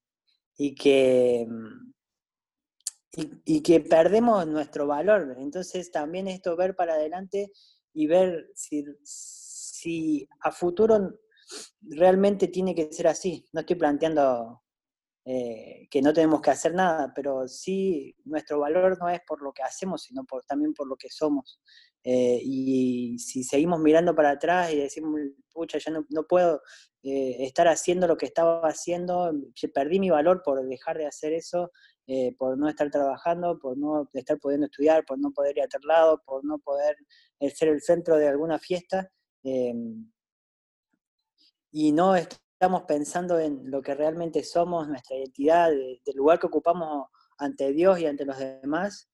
y 0.58 0.75
que, 0.75 1.48
mm, 1.50 1.94
y, 3.46 3.62
que 3.62 3.79
perdemos 3.79 4.46
nuestro 4.48 4.88
valor. 4.88 5.38
Entonces 5.39 5.91
también 5.91 6.27
esto 6.27 6.56
ver 6.56 6.75
para 6.75 6.94
adelante 6.94 7.51
y 7.94 8.08
ver 8.08 8.50
si, 8.56 8.86
si 9.03 10.27
a 10.41 10.51
futuro 10.51 11.20
realmente 11.82 12.48
tiene 12.50 12.75
que 12.75 12.91
ser 12.91 13.08
así. 13.08 13.46
No 13.53 13.62
estoy 13.62 13.77
planteando 13.77 14.62
eh, 15.31 15.88
que 15.91 16.01
no 16.01 16.12
tenemos 16.12 16.41
que 16.41 16.50
hacer 16.50 16.74
nada, 16.74 17.13
pero 17.15 17.48
sí 17.48 18.15
nuestro 18.25 18.59
valor 18.59 18.98
no 19.00 19.09
es 19.09 19.21
por 19.27 19.43
lo 19.43 19.53
que 19.53 19.62
hacemos, 19.62 20.01
sino 20.01 20.25
por, 20.25 20.43
también 20.43 20.74
por 20.74 20.88
lo 20.88 20.95
que 20.95 21.12
somos. 21.12 21.62
Eh, 22.03 22.39
y 22.43 23.19
si 23.19 23.43
seguimos 23.43 23.79
mirando 23.79 24.15
para 24.15 24.31
atrás 24.31 24.74
y 24.74 24.77
decimos, 24.77 25.21
pucha, 25.53 25.77
ya 25.77 25.91
no, 25.91 26.24
puedo 26.24 26.63
eh, 27.03 27.45
estar 27.45 27.67
haciendo 27.67 28.07
lo 28.07 28.17
que 28.17 28.25
estaba 28.25 28.62
haciendo, 28.67 29.31
perdí 29.71 30.00
mi 30.00 30.09
valor 30.09 30.41
por 30.43 30.67
dejar 30.67 30.98
de 30.98 31.05
hacer 31.05 31.33
eso, 31.33 31.69
eh, 32.07 32.33
por 32.36 32.57
no 32.57 32.67
estar 32.67 32.89
trabajando, 32.89 33.59
por 33.59 33.77
no 33.77 34.09
estar 34.13 34.39
pudiendo 34.39 34.65
estudiar, 34.65 35.05
por 35.05 35.19
no 35.19 35.31
poder 35.31 35.57
ir 35.57 35.62
a 35.62 35.65
otro 35.65 35.81
lado, 35.88 36.24
por 36.25 36.43
no 36.43 36.57
poder 36.57 36.95
eh, 37.39 37.51
ser 37.51 37.67
el 37.69 37.81
centro 37.83 38.17
de 38.17 38.29
alguna 38.29 38.57
fiesta. 38.57 39.12
y 41.71 41.91
no 41.91 42.15
estamos 42.60 42.84
pensando 42.84 43.39
en 43.39 43.72
lo 43.72 43.82
que 43.82 43.96
realmente 43.96 44.44
somos, 44.44 44.88
nuestra 44.88 45.16
identidad, 45.16 45.70
del 45.70 46.16
lugar 46.16 46.39
que 46.39 46.48
ocupamos 46.48 47.08
ante 47.38 47.72
Dios 47.72 48.00
y 48.00 48.06
ante 48.06 48.25
los 48.25 48.38
demás 48.38 49.10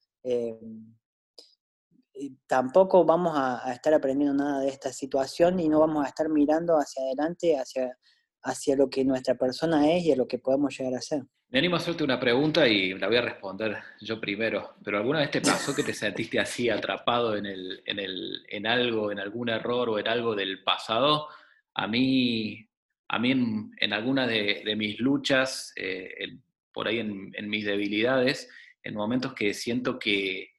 tampoco 2.48 3.06
vamos 3.06 3.34
a, 3.36 3.72
estar 3.74 3.94
aprendiendo 3.94 4.34
nada 4.34 4.62
de 4.62 4.70
esta 4.70 4.92
situación 4.92 5.60
y 5.60 5.70
no 5.70 5.80
vamos 5.80 6.06
a 6.06 6.10
estar 6.10 6.30
mirando 6.30 6.76
hacia 6.76 7.04
adelante, 7.04 7.58
hacia, 7.58 7.98
hacia 8.44 8.76
lo 8.76 8.90
que 8.90 9.04
nuestra 9.04 9.36
persona 9.36 9.92
es 9.92 10.06
y 10.06 10.12
a 10.12 10.16
lo 10.16 10.28
que 10.28 10.40
podemos 10.40 10.78
llegar 10.78 10.96
a 10.96 11.02
ser. 11.02 11.24
Me 11.50 11.60
animo 11.60 11.76
a 11.76 11.80
hacerte 11.80 12.04
una 12.04 12.20
pregunta 12.20 12.68
y 12.68 12.94
la 12.98 13.08
voy 13.08 13.18
a 13.18 13.22
responder 13.22 13.78
yo 14.02 14.20
primero, 14.20 14.76
pero 14.84 14.98
¿alguna 14.98 15.20
vez 15.20 15.32
te 15.32 15.42
pasó 15.42 15.76
que 15.76 15.84
te 15.84 15.94
sentiste 15.94 16.40
así 16.40 16.70
atrapado 16.70 17.38
en, 17.38 17.46
el, 17.46 17.82
en, 17.86 18.00
el, 18.00 18.46
en 18.50 18.66
algo, 18.66 19.12
en 19.12 19.20
algún 19.20 19.50
error 19.50 19.90
o 19.90 20.00
en 20.00 20.08
algo 20.08 20.36
del 20.36 20.64
pasado? 20.64 21.28
A 21.76 21.88
mí, 21.88 22.68
a 23.08 23.20
mí 23.20 23.32
en, 23.32 23.94
alguna 23.94 24.28
de, 24.28 24.74
mis 24.76 25.00
luchas, 25.00 25.74
eh, 25.76 26.40
por 26.74 26.88
ahí 26.88 27.00
en, 27.00 27.32
en 27.34 27.50
mis 27.50 27.66
debilidades, 27.66 28.50
en 28.84 28.96
momentos 28.96 29.34
que 29.34 29.54
siento 29.54 29.98
que, 29.98 30.50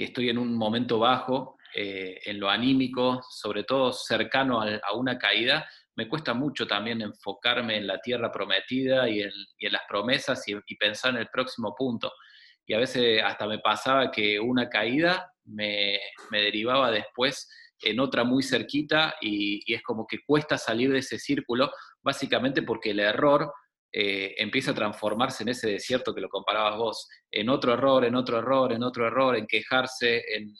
que 0.00 0.04
estoy 0.04 0.30
en 0.30 0.38
un 0.38 0.54
momento 0.54 0.98
bajo, 0.98 1.58
eh, 1.74 2.18
en 2.24 2.40
lo 2.40 2.48
anímico, 2.48 3.22
sobre 3.28 3.64
todo 3.64 3.92
cercano 3.92 4.62
a, 4.62 4.94
una 4.94 5.18
caída, 5.18 5.68
me 5.94 6.08
cuesta 6.08 6.32
mucho 6.34 6.66
también 6.66 7.02
enfocarme 7.02 7.76
en 7.76 7.86
la 7.86 8.00
tierra 8.00 8.32
prometida 8.32 9.08
y 9.08 9.20
en, 9.20 9.32
las 9.70 9.82
promesas 9.86 10.42
y, 10.48 10.74
pensar 10.76 11.12
en 11.14 11.20
el 11.20 11.28
próximo 11.28 11.74
punto. 11.76 12.10
Y 12.70 12.72
a 12.72 12.78
veces 12.78 13.20
hasta 13.24 13.48
me 13.48 13.58
pasaba 13.58 14.12
que 14.12 14.38
una 14.38 14.68
caída 14.68 15.32
me, 15.44 15.98
derivaba 16.30 16.92
después 16.92 17.50
en 17.82 17.98
otra 17.98 18.22
muy 18.22 18.44
cerquita 18.44 19.16
y, 19.20 19.74
es 19.74 19.82
como 19.82 20.06
que 20.06 20.20
cuesta 20.24 20.56
salir 20.56 20.92
de 20.92 21.00
ese 21.00 21.18
círculo, 21.18 21.72
básicamente 22.00 22.62
porque 22.62 22.90
el 22.90 23.00
error 23.00 23.52
eh, 23.92 24.36
empieza 24.38 24.70
a 24.70 24.76
transformarse 24.76 25.42
en 25.42 25.48
ese 25.48 25.68
desierto 25.68 26.14
que 26.14 26.20
lo 26.20 26.28
comparabas 26.28 26.76
vos, 26.76 27.08
en 27.28 27.48
otro 27.48 27.72
error, 27.72 28.04
en 28.04 28.14
otro 28.14 28.38
error, 28.38 28.72
en 28.72 28.84
otro 28.84 29.04
error, 29.04 29.36
en 29.36 29.48
quejarse, 29.48 30.22
en, 30.32 30.54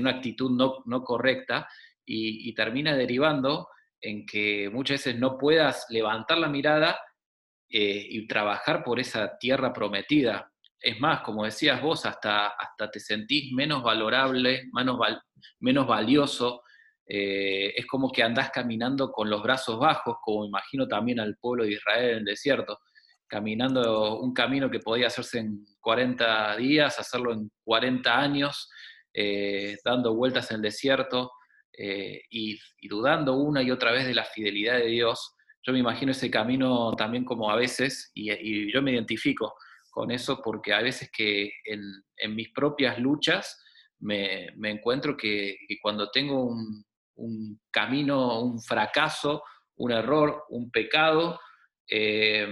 una 0.00 0.10
actitud 0.10 0.50
no, 0.50 1.04
correcta, 1.04 1.68
y, 2.04 2.52
termina 2.54 2.96
derivando 2.96 3.68
en 4.00 4.26
que 4.26 4.68
muchas 4.72 5.04
veces 5.04 5.20
no 5.20 5.38
puedas 5.38 5.86
levantar 5.88 6.38
la 6.38 6.48
mirada 6.48 6.98
eh, 7.68 8.06
y 8.10 8.26
trabajar 8.26 8.82
por 8.82 8.98
esa 8.98 9.38
tierra 9.38 9.72
prometida. 9.72 10.50
Es 10.84 11.00
más, 11.00 11.22
como 11.22 11.44
decías 11.44 11.80
vos, 11.80 12.04
hasta, 12.04 12.48
hasta 12.48 12.90
te 12.90 13.00
sentís 13.00 13.50
menos 13.54 13.82
valorable, 13.82 14.64
menos, 14.70 15.86
valioso, 15.86 16.60
eh, 17.06 17.72
es 17.74 17.86
como 17.86 18.12
que 18.12 18.22
andás 18.22 18.50
caminando 18.50 19.10
con 19.10 19.30
los 19.30 19.42
brazos 19.42 19.78
bajos, 19.78 20.16
como 20.20 20.44
imagino 20.44 20.86
también 20.86 21.20
al 21.20 21.38
pueblo 21.38 21.64
de 21.64 21.72
Israel 21.72 22.10
en 22.10 22.16
el 22.18 22.24
desierto, 22.26 22.80
caminando 23.26 24.20
un 24.20 24.34
camino 24.34 24.70
que 24.70 24.80
podía 24.80 25.06
hacerse 25.06 25.38
en 25.38 25.64
40 25.80 26.54
días, 26.58 26.98
hacerlo 26.98 27.32
en 27.32 27.50
40 27.64 28.20
años, 28.20 28.68
eh, 29.14 29.78
dando 29.82 30.14
vueltas 30.14 30.50
en 30.50 30.56
el 30.56 30.62
desierto 30.62 31.32
eh, 31.78 32.20
y, 32.28 32.58
dudando 32.90 33.36
una 33.36 33.62
y 33.62 33.70
otra 33.70 33.90
vez 33.90 34.06
de 34.06 34.14
la 34.14 34.24
fidelidad 34.24 34.76
de 34.76 34.88
Dios. 34.88 35.34
Yo 35.66 35.72
me 35.72 35.78
imagino 35.78 36.12
ese 36.12 36.30
camino 36.30 36.94
también 36.94 37.24
como 37.24 37.50
a 37.50 37.56
veces, 37.56 38.10
y, 38.12 38.70
yo 38.70 38.82
me 38.82 38.92
identifico 38.92 39.54
con 39.94 40.10
eso 40.10 40.42
porque 40.42 40.74
a 40.74 40.82
veces 40.82 41.08
que 41.16 41.52
en, 41.64 42.34
mis 42.34 42.50
propias 42.50 42.98
luchas 42.98 43.62
me, 44.00 44.48
encuentro 44.64 45.16
que 45.16 45.56
cuando 45.80 46.10
tengo 46.10 46.44
un, 47.16 47.60
camino, 47.70 48.40
un 48.40 48.60
fracaso, 48.60 49.44
un 49.76 49.92
error, 49.92 50.44
un 50.50 50.70
pecado. 50.70 51.40
Eh, 51.88 52.46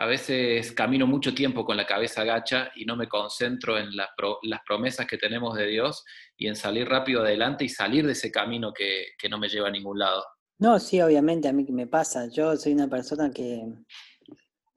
a 0.00 0.06
veces 0.06 0.70
camino 0.72 1.08
mucho 1.08 1.34
tiempo 1.34 1.64
con 1.64 1.76
la 1.76 1.84
cabeza 1.84 2.22
gacha 2.22 2.70
y 2.76 2.84
no 2.84 2.94
me 2.94 3.08
concentro 3.08 3.76
en 3.76 3.96
las 3.96 4.60
promesas 4.64 5.06
que 5.06 5.18
tenemos 5.18 5.56
de 5.56 5.66
Dios 5.66 6.04
y 6.36 6.46
en 6.46 6.54
salir 6.54 6.88
rápido 6.88 7.22
adelante 7.22 7.64
y 7.64 7.68
salir 7.68 8.06
de 8.06 8.12
ese 8.12 8.30
camino 8.30 8.72
que, 8.72 9.06
no 9.28 9.38
me 9.38 9.48
lleva 9.48 9.66
a 9.66 9.72
ningún 9.72 9.98
lado. 9.98 10.24
No, 10.60 10.78
sí, 10.78 11.00
obviamente 11.00 11.48
a 11.48 11.52
mí 11.52 11.66
que 11.66 11.72
me 11.72 11.88
pasa. 11.88 12.28
Yo 12.28 12.56
soy 12.56 12.74
una 12.74 12.88
persona 12.88 13.32
que 13.32 13.60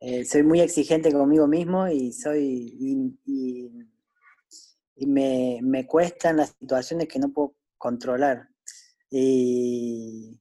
eh, 0.04 0.26
soy 0.26 0.42
muy 0.42 0.62
exigente 0.62 1.14
conmigo 1.14 1.46
mismo 1.46 1.88
y 1.88 2.12
soy 2.12 2.76
y, 3.26 5.06
me, 5.06 5.60
me 5.62 5.86
cuestan 5.86 6.38
las 6.38 6.56
situaciones 6.60 7.08
que 7.08 7.20
no 7.20 7.32
puedo 7.32 7.56
controlar. 7.78 8.50
Y, 9.12 10.40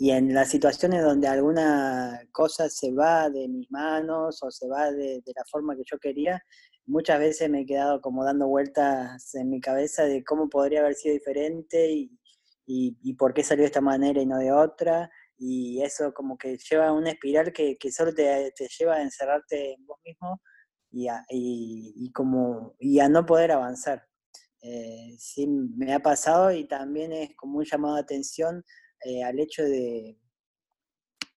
en 0.00 0.32
las 0.34 0.48
situaciones 0.48 1.02
donde 1.02 1.28
alguna 1.28 2.20
cosa 2.32 2.68
se 2.68 2.92
va 2.92 3.28
de 3.30 3.48
mis 3.48 3.70
manos 3.70 4.42
o 4.42 4.50
se 4.50 4.68
va 4.68 4.90
de, 4.92 5.22
la 5.26 5.44
forma 5.50 5.76
que 5.76 5.82
yo 5.84 5.98
quería, 5.98 6.42
muchas 6.86 7.18
veces 7.18 7.50
me 7.50 7.60
he 7.62 7.66
quedado 7.66 8.00
como 8.00 8.24
dando 8.24 8.46
vueltas 8.48 9.34
en 9.34 9.50
mi 9.50 9.60
cabeza 9.60 10.04
de 10.04 10.24
cómo 10.24 10.48
podría 10.48 10.80
haber 10.80 10.94
sido 10.94 11.14
diferente 11.14 11.90
y, 11.90 12.10
y, 12.66 13.14
por 13.14 13.34
qué 13.34 13.44
salió 13.44 13.62
de 13.62 13.66
esta 13.68 13.80
manera 13.80 14.20
y 14.20 14.26
no 14.26 14.38
de 14.38 14.52
otra. 14.52 15.10
Y 15.38 15.82
eso 15.82 16.12
como 16.12 16.36
que 16.36 16.58
lleva 16.58 16.88
a 16.88 16.92
una 16.92 17.10
espiral 17.10 17.52
que, 17.52 17.76
que 17.78 17.92
solo 17.92 18.12
te, 18.12 18.52
te, 18.56 18.68
lleva 18.68 18.96
a 18.96 19.02
encerrarte 19.02 19.74
en 19.74 19.86
vos 19.86 19.98
mismo 20.04 20.40
y 20.90 21.08
a, 21.08 21.24
y, 21.30 22.10
como, 22.12 22.74
y 22.78 23.00
a 23.00 23.08
no 23.08 23.24
poder 23.24 23.52
avanzar. 23.52 24.04
Eh, 24.60 25.14
sí 25.18 25.46
me 25.46 25.94
ha 25.94 26.00
pasado 26.00 26.50
y 26.50 26.66
también 26.66 27.12
es 27.12 27.36
como 27.36 27.58
un 27.58 27.64
llamado 27.64 27.94
de 27.94 28.00
atención 28.00 28.64
eh, 29.04 29.22
al 29.22 29.38
hecho 29.38 29.62
de, 29.62 30.18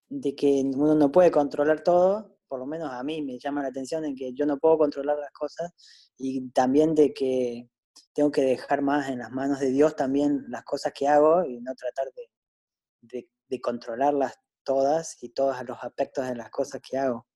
de 0.08 0.34
que 0.34 0.62
uno 0.74 0.94
no 0.94 1.12
puede 1.12 1.30
controlar 1.30 1.82
todo, 1.82 2.36
por 2.48 2.58
lo 2.58 2.66
menos 2.66 2.90
a 2.92 3.02
mí 3.02 3.22
me 3.22 3.38
llama 3.38 3.62
la 3.62 3.68
atención 3.68 4.04
en 4.04 4.14
que 4.14 4.32
yo 4.34 4.44
no 4.44 4.58
puedo 4.58 4.76
controlar 4.76 5.16
las 5.18 5.32
cosas 5.32 5.72
y 6.18 6.50
también 6.50 6.94
de 6.94 7.14
que 7.14 7.70
tengo 8.12 8.30
que 8.30 8.42
dejar 8.42 8.82
más 8.82 9.08
en 9.08 9.20
las 9.20 9.30
manos 9.30 9.60
de 9.60 9.70
Dios 9.70 9.96
también 9.96 10.44
las 10.48 10.64
cosas 10.64 10.92
que 10.94 11.08
hago 11.08 11.44
y 11.44 11.60
no 11.60 11.74
tratar 11.74 12.12
de, 12.14 12.28
de, 13.00 13.28
controlarlas 13.60 14.38
todas 14.64 15.22
y 15.22 15.30
todos 15.30 15.56
los 15.66 15.78
aspectos 15.82 16.26
de 16.26 16.36
las 16.36 16.50
cosas 16.50 16.80
que 16.80 16.98
hago. 16.98 17.26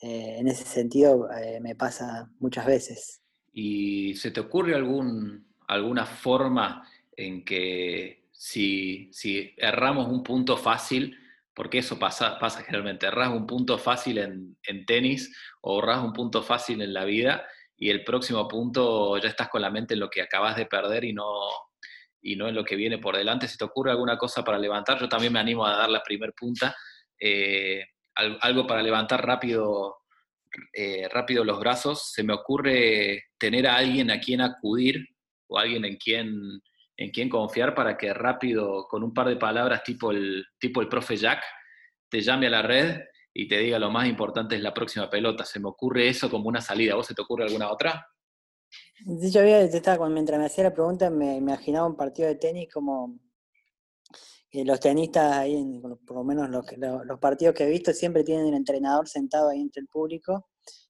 Eh, 0.00 0.36
en 0.38 0.48
ese 0.48 0.64
sentido 0.64 1.28
me 1.60 1.74
pasa 1.74 2.30
muchas 2.38 2.66
veces. 2.66 3.20
¿Y 3.52 4.14
se 4.14 4.30
te 4.30 4.40
ocurre 4.40 4.74
algún, 4.74 5.54
alguna 5.66 6.06
forma 6.06 6.88
en 7.16 7.44
que 7.44 8.28
si, 8.30 9.10
si 9.12 9.52
erramos 9.56 10.06
un 10.08 10.22
punto 10.22 10.56
fácil, 10.56 11.18
porque 11.52 11.78
eso 11.78 11.98
pasa, 11.98 12.38
pasa 12.38 12.62
generalmente, 12.62 13.06
erras 13.06 13.30
un 13.30 13.46
punto 13.46 13.76
fácil 13.78 14.18
en, 14.18 14.56
en 14.62 14.86
tenis 14.86 15.36
o 15.60 15.80
erras 15.80 16.04
un 16.04 16.12
punto 16.12 16.42
fácil 16.42 16.80
en 16.80 16.94
la 16.94 17.04
vida 17.04 17.44
y 17.76 17.90
el 17.90 18.04
próximo 18.04 18.46
punto 18.46 19.18
ya 19.18 19.28
estás 19.28 19.48
con 19.48 19.62
la 19.62 19.70
mente 19.70 19.94
en 19.94 20.00
lo 20.00 20.08
que 20.08 20.22
acabas 20.22 20.56
de 20.56 20.66
perder 20.66 21.04
y 21.04 21.12
no, 21.12 21.26
y 22.20 22.36
no 22.36 22.48
en 22.48 22.54
lo 22.54 22.64
que 22.64 22.76
viene 22.76 22.98
por 22.98 23.16
delante. 23.16 23.48
Si 23.48 23.56
te 23.58 23.64
ocurre 23.64 23.90
alguna 23.90 24.16
cosa 24.16 24.44
para 24.44 24.58
levantar, 24.58 24.98
yo 25.00 25.08
también 25.08 25.32
me 25.32 25.40
animo 25.40 25.66
a 25.66 25.76
dar 25.76 25.88
la 25.88 26.02
primer 26.02 26.32
punta, 26.32 26.74
eh, 27.20 27.84
algo 28.14 28.66
para 28.66 28.82
levantar 28.82 29.24
rápido 29.24 29.98
eh, 30.72 31.08
rápido 31.10 31.44
los 31.44 31.60
brazos, 31.60 32.10
se 32.12 32.22
me 32.22 32.32
ocurre 32.32 33.24
tener 33.38 33.66
a 33.66 33.76
alguien 33.76 34.10
a 34.10 34.20
quien 34.20 34.40
acudir 34.40 35.06
o 35.48 35.58
alguien 35.58 35.84
en 35.84 35.96
quien, 35.96 36.60
en 36.96 37.10
quien 37.10 37.28
confiar 37.28 37.74
para 37.74 37.96
que 37.96 38.12
rápido, 38.14 38.86
con 38.88 39.02
un 39.02 39.14
par 39.14 39.28
de 39.28 39.36
palabras 39.36 39.82
tipo 39.82 40.10
el, 40.10 40.44
tipo 40.58 40.80
el 40.80 40.88
profe 40.88 41.16
Jack, 41.16 41.42
te 42.08 42.20
llame 42.20 42.46
a 42.46 42.50
la 42.50 42.62
red 42.62 43.00
y 43.34 43.46
te 43.46 43.58
diga 43.58 43.78
lo 43.78 43.90
más 43.90 44.08
importante 44.08 44.56
es 44.56 44.62
la 44.62 44.74
próxima 44.74 45.08
pelota. 45.08 45.44
Se 45.44 45.60
me 45.60 45.68
ocurre 45.68 46.08
eso 46.08 46.30
como 46.30 46.48
una 46.48 46.60
salida. 46.60 46.94
¿Vos 46.94 47.06
se 47.06 47.14
te 47.14 47.22
ocurre 47.22 47.44
alguna 47.44 47.70
otra? 47.70 48.06
Yo 49.06 49.40
había, 49.40 49.60
estaba, 49.60 50.08
mientras 50.08 50.38
me 50.38 50.46
hacía 50.46 50.64
la 50.64 50.74
pregunta, 50.74 51.10
me 51.10 51.36
imaginaba 51.36 51.86
un 51.86 51.96
partido 51.96 52.28
de 52.28 52.34
tenis 52.34 52.68
como 52.72 53.18
los 54.52 54.80
tenistas 54.80 55.36
ahí, 55.36 55.80
por 56.06 56.16
lo 56.16 56.24
menos 56.24 56.48
los, 56.48 56.64
los, 56.76 57.18
partidos 57.20 57.54
que 57.54 57.64
he 57.64 57.70
visto, 57.70 57.92
siempre 57.92 58.24
tienen 58.24 58.46
el 58.46 58.54
entrenador 58.54 59.08
sentado 59.08 59.50
ahí 59.50 59.60
entre 59.60 59.82
el 59.82 59.88
público 59.88 60.48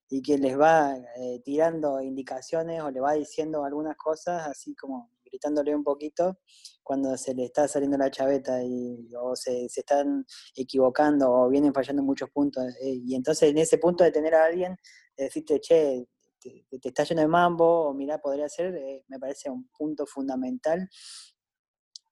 y 0.08 0.22
que 0.22 0.38
les 0.38 0.58
va 0.58 0.96
eh, 0.96 1.40
tirando 1.44 2.00
indicaciones 2.00 2.82
o 2.82 2.90
le 2.90 3.00
va 3.00 3.12
diciendo 3.14 3.64
algunas 3.64 3.96
cosas, 3.96 4.46
así 4.46 4.74
como 4.74 5.10
gritándole 5.24 5.74
un 5.74 5.84
poquito 5.84 6.38
cuando 6.82 7.16
se 7.18 7.34
le 7.34 7.44
está 7.44 7.68
saliendo 7.68 7.98
la 7.98 8.10
chaveta 8.10 8.62
y, 8.64 9.10
o 9.20 9.36
se, 9.36 9.66
están 9.66 10.24
equivocando 10.54 11.30
o 11.30 11.48
vienen 11.48 11.74
fallando 11.74 12.02
muchos 12.02 12.30
puntos. 12.30 12.64
Eh, 12.80 13.00
y 13.04 13.14
entonces 13.14 13.50
en 13.50 13.58
ese 13.58 13.76
punto 13.78 14.04
de 14.04 14.12
tener 14.12 14.34
a 14.34 14.46
alguien, 14.46 14.76
de 15.16 15.24
decirte, 15.24 15.60
che, 15.60 16.06
te, 16.40 16.66
te 16.78 16.88
está 16.88 17.04
yendo 17.04 17.22
de 17.22 17.28
mambo 17.28 17.88
o 17.88 17.94
mira, 17.94 18.18
podría 18.18 18.48
ser, 18.48 18.74
eh, 18.74 19.04
me 19.08 19.18
parece 19.18 19.50
un 19.50 19.68
punto 19.68 20.06
fundamental. 20.06 20.88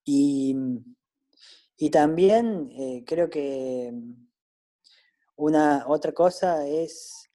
Y 0.05 0.55
Y 1.79 1.91
también 1.91 2.71
eh, 2.73 3.05
creo 3.07 3.29
que 3.29 3.93
una 5.37 5.85
otra 5.89 6.13
cosa 6.13 6.67
es 6.67 7.29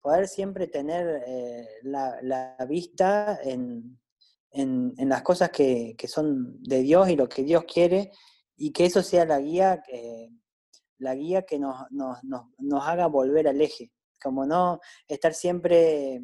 poder 0.00 0.28
siempre 0.28 0.66
tener 0.66 1.22
eh, 1.26 1.66
la, 1.82 2.56
vista 2.68 3.38
en, 3.42 3.98
las 4.96 5.22
cosas 5.22 5.50
que, 5.50 5.94
son 6.06 6.62
de 6.62 6.82
Dios 6.82 7.08
y 7.10 7.16
lo 7.16 7.28
que 7.28 7.44
Dios 7.44 7.64
quiere, 7.64 8.10
y 8.56 8.72
que 8.72 8.86
eso 8.86 9.02
sea 9.02 9.24
la 9.26 9.38
guía, 9.40 9.82
la 10.98 11.14
guía 11.14 11.42
que 11.42 11.58
nos, 11.58 11.76
nos 11.90 12.88
haga 12.88 13.06
volver 13.08 13.48
al 13.48 13.60
eje, 13.60 13.92
como 14.22 14.46
no 14.46 14.80
estar 15.08 15.34
siempre 15.34 16.22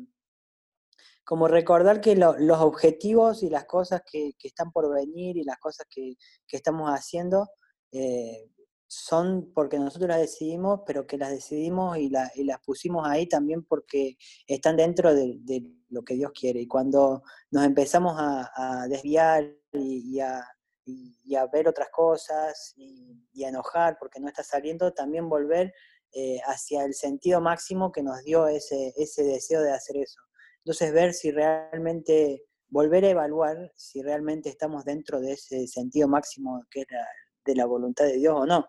como 1.28 1.46
recordar 1.46 2.00
que 2.00 2.16
los 2.16 2.58
objetivos 2.60 3.42
y 3.42 3.50
las 3.50 3.66
cosas 3.66 4.00
que, 4.10 4.34
están 4.42 4.72
por 4.72 4.90
venir 4.90 5.36
y 5.36 5.44
las 5.44 5.58
cosas 5.58 5.86
que, 5.90 6.16
estamos 6.50 6.88
haciendo 6.88 7.48
eh, 7.92 8.48
son 8.86 9.52
porque 9.54 9.78
nosotros 9.78 10.08
las 10.08 10.20
decidimos, 10.20 10.80
pero 10.86 11.06
que 11.06 11.18
las 11.18 11.30
decidimos 11.30 11.98
y, 11.98 12.08
las 12.08 12.32
pusimos 12.64 13.06
ahí 13.06 13.28
también 13.28 13.62
porque 13.62 14.16
están 14.46 14.76
dentro 14.78 15.14
de, 15.14 15.38
lo 15.90 16.02
que 16.02 16.14
Dios 16.14 16.32
quiere. 16.32 16.60
Y 16.60 16.66
cuando 16.66 17.22
nos 17.50 17.64
empezamos 17.64 18.14
a, 18.18 18.86
desviar 18.88 19.54
y, 19.72 20.20
a, 20.20 21.46
ver 21.52 21.68
otras 21.68 21.90
cosas 21.90 22.72
y, 22.74 23.44
a 23.44 23.48
enojar 23.48 23.98
porque 24.00 24.18
no 24.18 24.28
está 24.28 24.42
saliendo, 24.42 24.94
también 24.94 25.28
volver 25.28 25.74
eh, 26.12 26.38
hacia 26.46 26.84
el 26.84 26.94
sentido 26.94 27.40
máximo 27.40 27.92
que 27.92 28.02
nos 28.02 28.22
dio 28.24 28.48
ese, 28.48 28.92
ese 28.96 29.24
deseo 29.24 29.62
de 29.62 29.72
hacer 29.72 29.98
eso. 29.98 30.20
Entonces 30.64 30.92
ver 30.92 31.14
si 31.14 31.30
realmente, 31.30 32.44
volver 32.68 33.04
a 33.04 33.10
evaluar 33.10 33.72
si 33.76 34.02
realmente 34.02 34.48
estamos 34.48 34.84
dentro 34.84 35.20
de 35.20 35.32
ese 35.32 35.66
sentido 35.66 36.08
máximo 36.08 36.64
que 36.70 36.80
es 36.80 36.86
de 37.44 37.54
la 37.54 37.66
voluntad 37.66 38.04
de 38.04 38.18
Dios 38.18 38.34
o 38.36 38.46
no. 38.46 38.68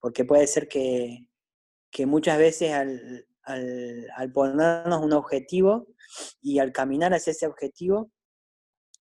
Porque 0.00 0.24
puede 0.24 0.46
ser 0.46 0.68
que, 0.68 1.26
muchas 2.06 2.38
veces 2.38 2.72
al, 2.72 4.32
ponernos 4.32 5.02
un 5.02 5.12
objetivo 5.12 5.86
y 6.42 6.58
al 6.58 6.72
caminar 6.72 7.14
hacia 7.14 7.30
ese 7.30 7.46
objetivo, 7.46 8.10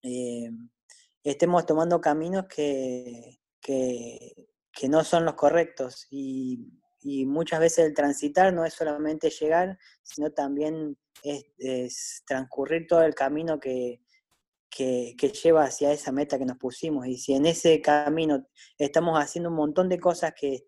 eh, 0.04 0.50
estemos 1.24 1.66
tomando 1.66 2.00
caminos 2.00 2.46
que, 2.48 3.40
que, 3.62 4.88
no 4.90 5.04
son 5.04 5.26
los 5.26 5.34
correctos. 5.36 6.08
Y, 6.10 6.60
y, 7.06 7.26
muchas 7.26 7.60
veces 7.60 7.86
el 7.86 7.94
transitar 7.94 8.52
no 8.52 8.66
es 8.66 8.74
solamente 8.74 9.30
llegar, 9.30 9.78
sino 10.02 10.32
también 10.32 10.98
es, 11.24 12.24
transcurrir 12.28 12.88
todo 12.88 13.04
el 13.04 13.14
camino 13.14 13.60
que, 13.60 14.02
lleva 14.78 15.64
hacia 15.64 15.92
esa 15.92 16.12
meta 16.12 16.40
que 16.40 16.46
nos 16.46 16.58
pusimos. 16.58 17.08
Y 17.08 17.18
si 17.18 17.34
en 17.34 17.46
ese 17.46 17.80
camino 17.80 18.48
estamos 18.78 19.20
haciendo 19.20 19.50
un 19.50 19.56
montón 19.56 19.88
de 19.88 20.00
cosas 20.00 20.34
que, 20.34 20.66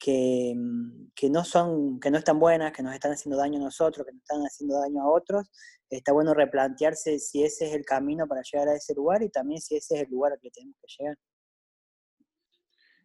que, 0.00 0.54
mm, 0.54 1.10
no 1.30 1.44
son, 1.44 1.98
que 1.98 2.10
no 2.10 2.18
están 2.18 2.38
buenas, 2.38 2.72
que 2.72 2.82
nos 2.82 2.94
están 2.94 3.12
haciendo 3.12 3.36
daño 3.36 3.58
a 3.58 3.64
nosotros, 3.64 4.06
que 4.06 4.12
nos 4.12 4.22
están 4.22 4.42
haciendo 4.42 4.80
daño 4.80 5.02
a 5.02 5.10
otros, 5.10 5.50
está 5.90 6.12
bueno 6.12 6.34
replantearse 6.34 7.18
si 7.18 7.42
ese 7.44 7.66
es 7.66 7.74
el 7.74 7.84
camino 7.84 8.26
para 8.26 8.42
llegar 8.42 8.68
a 8.68 8.76
ese 8.76 8.94
lugar 8.94 9.22
y 9.22 9.28
también 9.30 9.60
si 9.60 9.76
ese 9.76 9.96
es 9.96 10.02
el 10.02 10.10
lugar 10.10 10.32
al 10.32 10.40
que 10.40 10.50
tenemos 10.50 10.76
que 10.80 10.94
llegar. 10.98 11.16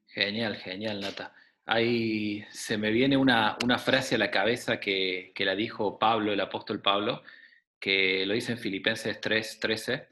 Genial, 0.08 0.56
genial, 0.56 1.02
Nata. 1.02 1.34
Ahí 1.72 2.44
se 2.50 2.80
me 2.80 2.90
viene 2.90 3.16
una, 3.16 3.56
frase 3.78 4.16
a 4.16 4.18
la 4.18 4.32
cabeza 4.32 4.80
que, 4.80 5.32
la 5.38 5.56
dijo 5.56 6.00
Pablo, 6.00 6.34
el 6.34 6.40
apóstol 6.40 6.82
Pablo, 6.82 7.22
que 7.80 8.26
lo 8.26 8.34
dice 8.34 8.54
en 8.54 8.58
Filipenses 8.58 9.22
3, 9.22 9.60
13, 9.60 10.08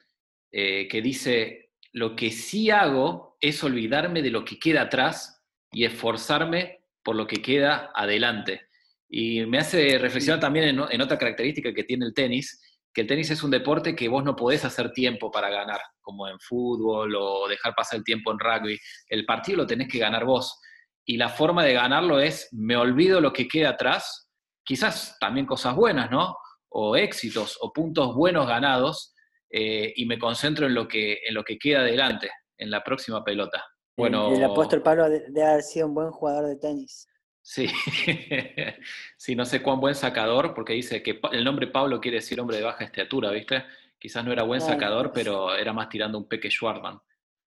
eh, 0.52 0.88
que 0.88 1.02
dice, 1.02 1.72
lo 1.94 2.16
que 2.16 2.30
sí 2.30 2.70
hago 2.70 3.38
es 3.42 3.64
olvidarme 3.64 4.22
de 4.22 4.30
lo 4.30 4.46
que 4.46 4.60
queda 4.60 4.84
atrás 4.84 5.44
y 5.72 5.84
esforzarme 5.86 6.84
por 7.02 7.16
lo 7.16 7.26
que 7.26 7.42
queda 7.42 7.90
adelante. 7.96 8.68
Y 9.10 9.44
me 9.48 9.58
hace 9.58 9.98
reflexionar 9.98 10.40
también 10.40 10.68
en, 10.68 10.80
en, 10.92 11.02
otra 11.02 11.18
característica 11.18 11.74
que 11.74 11.86
tiene 11.86 12.06
el 12.06 12.14
tenis, 12.14 12.62
que 12.94 13.02
el 13.02 13.08
tenis 13.08 13.32
es 13.32 13.42
un 13.42 13.50
deporte 13.50 13.96
que 13.96 14.10
vos 14.10 14.24
no 14.24 14.36
podés 14.36 14.64
hacer 14.64 14.92
tiempo 14.92 15.32
para 15.32 15.50
ganar, 15.50 15.82
como 16.02 16.28
en 16.28 16.40
fútbol 16.40 17.16
o 17.16 17.48
dejar 17.48 17.74
pasar 17.74 17.98
el 17.98 18.04
tiempo 18.04 18.32
en 18.32 18.38
rugby. 18.38 18.80
El 19.10 19.26
partido 19.26 19.58
lo 19.58 19.66
tenés 19.66 19.88
que 19.88 19.98
ganar 19.98 20.24
vos 20.24 20.62
y 21.10 21.16
la 21.16 21.30
forma 21.30 21.64
de 21.64 21.74
ganarlo 21.74 22.20
es 22.20 22.50
me 22.52 22.76
olvido 22.76 23.22
lo 23.22 23.32
que 23.32 23.48
queda 23.48 23.70
atrás, 23.70 24.30
quizás 24.64 25.18
también 25.20 25.46
cosas 25.46 25.74
buenas, 25.74 26.12
¿no? 26.12 26.36
O 26.68 26.98
éxitos 26.98 27.58
o 27.62 27.72
puntos 27.72 28.14
buenos 28.14 28.46
ganados 28.46 29.16
eh, 29.50 29.94
y 29.96 30.06
me 30.06 30.20
concentro 30.20 30.68
en 30.68 30.74
lo, 30.74 30.86
que, 30.86 31.20
en 31.26 31.34
lo 31.34 31.46
que 31.46 31.58
queda 31.58 31.80
adelante, 31.80 32.30
en 32.58 32.70
la 32.70 32.84
próxima 32.84 33.24
pelota. 33.24 33.66
Bueno, 33.96 34.36
el, 34.36 34.44
apóstol 34.44 34.84
Pablo 34.84 35.10
debe 35.10 35.44
haber 35.46 35.64
sido 35.64 35.88
un 35.88 35.96
buen 35.96 36.12
jugador 36.12 36.46
de 36.46 36.58
tenis. 36.58 37.08
Sí, 37.42 37.68
sí, 39.18 39.34
no 39.34 39.46
sé 39.46 39.64
cuán 39.64 39.80
buen 39.80 39.96
sacador, 39.96 40.54
porque 40.54 40.74
dice 40.74 41.02
que 41.02 41.22
el 41.32 41.46
nombre 41.46 41.68
Pablo 41.68 42.02
quiere 42.02 42.18
decir 42.18 42.38
hombre 42.42 42.58
de 42.58 42.64
baja 42.64 42.84
estatura, 42.84 43.32
¿viste? 43.32 43.64
Quizás 43.98 44.26
no 44.26 44.34
era 44.34 44.44
buen 44.44 44.60
sacador, 44.60 45.14
pero 45.14 45.56
era 45.56 45.72
más 45.72 45.88
tirando 45.88 46.18
un 46.18 46.28
Peque 46.28 46.52
Schwartman, 46.52 47.00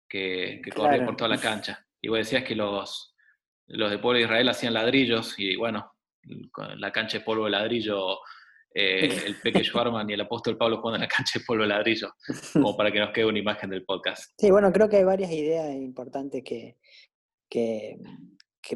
que, 0.09 0.62
que 0.64 0.71
corría 0.71 1.05
por 1.05 1.16
toda 1.16 1.29
la 1.29 1.40
cancha. 1.40 1.85
Y 2.01 2.09
vos 2.09 2.18
decías 2.18 2.44
que 2.44 2.55
los, 2.55 3.16
los 3.68 3.90
de 3.90 3.98
pueblo 3.98 4.18
de 4.18 4.24
Israel 4.24 4.48
hacían 4.48 4.74
ladrillos 4.74 5.35
y 5.38 5.57
bueno, 5.57 5.92
con 6.50 6.81
la 6.81 6.90
cancha 6.90 7.18
de 7.18 7.24
polvo 7.24 7.44
de 7.44 7.50
ladrillo, 7.50 8.18
eh, 8.74 9.24
el 9.26 9.37
Peque 9.40 9.62
Schwarman 9.64 10.09
y 10.09 10.14
el 10.14 10.20
apóstol 10.20 10.57
Pablo 10.57 10.81
juegan 10.81 11.00
en 11.00 11.09
la 11.09 11.14
cancha 11.14 11.38
de 11.38 11.44
polvo 11.44 11.62
de 11.62 11.68
ladrillo, 11.68 12.14
como 12.52 12.76
para 12.76 12.90
que 12.90 12.98
nos 12.98 13.12
quede 13.12 13.26
una 13.26 13.38
imagen 13.38 13.70
del 13.70 13.85
podcast. 13.85 14.33
Sí, 14.38 14.50
bueno, 14.50 14.72
creo 14.72 14.88
que 14.88 14.96
hay 14.96 15.04
varias 15.04 15.31
ideas 15.31 15.70
importantes 15.74 16.42
que, 16.42 16.78
que, 17.48 17.98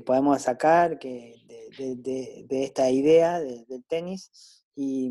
podemos 0.05 0.41
sacar 0.41 0.99
que 0.99 1.37
de, 1.77 2.47
esta 2.51 2.91
idea 2.91 3.41
del 3.41 3.85
tenis, 3.87 4.65
y, 4.75 5.11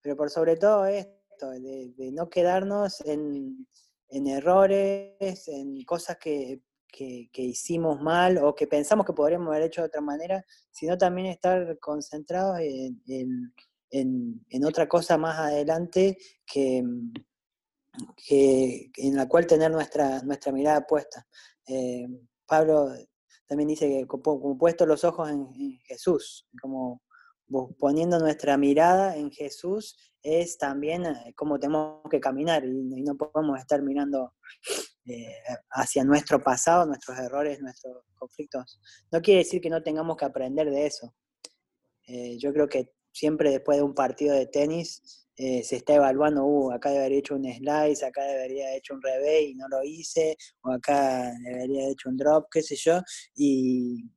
pero 0.00 0.16
por 0.16 0.30
sobre 0.30 0.56
todo 0.56 0.86
esto, 0.86 1.50
de, 1.50 2.10
no 2.12 2.28
quedarnos 2.28 3.00
en, 3.02 3.66
en 4.08 4.26
errores, 4.26 5.48
en 5.48 5.82
cosas 5.84 6.18
que 6.18 6.60
que, 6.92 7.30
hicimos 7.34 8.00
mal 8.00 8.38
o 8.38 8.54
que 8.54 8.66
pensamos 8.66 9.06
que 9.06 9.12
podríamos 9.12 9.48
haber 9.48 9.62
hecho 9.62 9.80
de 9.80 9.88
otra 9.88 10.00
manera, 10.00 10.44
sino 10.70 10.96
también 10.98 11.28
estar 11.28 11.78
concentrados 11.80 12.58
en, 12.60 14.64
otra 14.64 14.88
cosa 14.88 15.18
más 15.18 15.38
adelante 15.38 16.18
que, 16.46 16.84
en 18.28 19.16
la 19.16 19.26
cual 19.26 19.46
tener 19.46 19.70
nuestra, 19.70 20.22
nuestra 20.22 20.52
mirada 20.52 20.86
puesta. 20.86 21.26
Eh, 21.66 22.06
Pablo 22.46 22.90
también 23.46 23.68
dice 23.68 23.88
que 23.88 24.06
como, 24.06 24.58
puesto 24.58 24.86
los 24.86 25.04
ojos 25.04 25.30
en, 25.30 25.48
Jesús, 25.84 26.46
como 26.60 27.02
poniendo 27.78 28.18
nuestra 28.18 28.56
mirada 28.56 29.16
en 29.16 29.30
Jesús 29.30 29.96
es 30.22 30.56
también 30.56 31.04
eh, 31.04 31.34
como 31.36 31.58
tenemos 31.58 32.00
que 32.10 32.20
caminar 32.20 32.64
y 32.64 33.02
no 33.02 33.16
podemos 33.16 33.58
estar 33.58 33.82
mirando 33.82 34.32
eh, 35.04 35.34
hacia 35.70 36.04
nuestro 36.04 36.40
pasado, 36.40 36.86
nuestros 36.86 37.18
errores, 37.18 37.60
nuestros 37.60 38.04
conflictos. 38.14 38.80
No 39.10 39.20
quiere 39.20 39.38
decir 39.38 39.60
que 39.60 39.68
no 39.68 39.82
tengamos 39.82 40.16
que 40.16 40.24
aprender 40.24 40.70
de 40.70 40.86
eso. 40.86 41.12
Eh, 42.06 42.38
yo 42.38 42.52
creo 42.52 42.68
que 42.68 42.92
siempre 43.10 43.50
después 43.50 43.78
de 43.78 43.82
un 43.82 43.94
partido 43.94 44.34
de 44.36 44.46
tenis 44.46 45.26
eh, 45.36 45.64
se 45.64 45.76
está 45.76 45.94
evaluando, 45.94 46.44
uh, 46.44 46.72
acá 46.72 46.90
debería 46.90 47.18
hecho 47.18 47.34
un 47.34 47.44
slice, 47.52 48.06
acá 48.06 48.22
debería 48.22 48.76
hecho 48.76 48.94
un 48.94 49.02
revés 49.02 49.42
y 49.48 49.54
no 49.56 49.66
lo 49.68 49.82
hice, 49.82 50.36
o 50.62 50.70
acá 50.70 51.32
debería 51.44 51.88
hecho 51.88 52.08
un 52.08 52.16
drop, 52.16 52.46
qué 52.52 52.62
sé 52.62 52.76
yo, 52.76 53.00
y, 53.34 54.08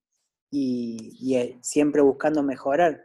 siempre 1.61 2.01
buscando 2.01 2.43
mejorar. 2.43 3.01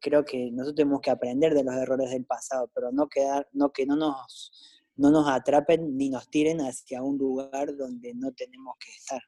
creo 0.00 0.24
que 0.24 0.50
nosotros 0.52 0.76
tenemos 0.76 1.00
que 1.00 1.10
aprender 1.10 1.52
de 1.54 1.64
los 1.64 1.74
errores 1.74 2.10
del 2.10 2.24
pasado, 2.24 2.70
pero 2.74 2.90
no 2.92 3.08
quedar, 3.08 3.46
no 3.52 3.70
que 3.72 3.84
no 3.86 3.96
nos 3.96 4.77
no 4.98 5.10
nos 5.10 5.28
atrapen 5.28 5.96
ni 5.96 6.10
nos 6.10 6.28
tiren 6.28 6.60
hacia 6.60 7.02
un 7.02 7.16
lugar 7.16 7.76
donde 7.76 8.12
no 8.14 8.32
tenemos 8.32 8.76
que 8.78 8.90
estar. 8.90 9.22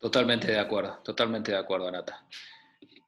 Totalmente 0.00 0.48
de 0.48 0.58
acuerdo, 0.58 1.00
totalmente 1.02 1.52
de 1.52 1.58
acuerdo, 1.58 1.90
Nata. 1.90 2.26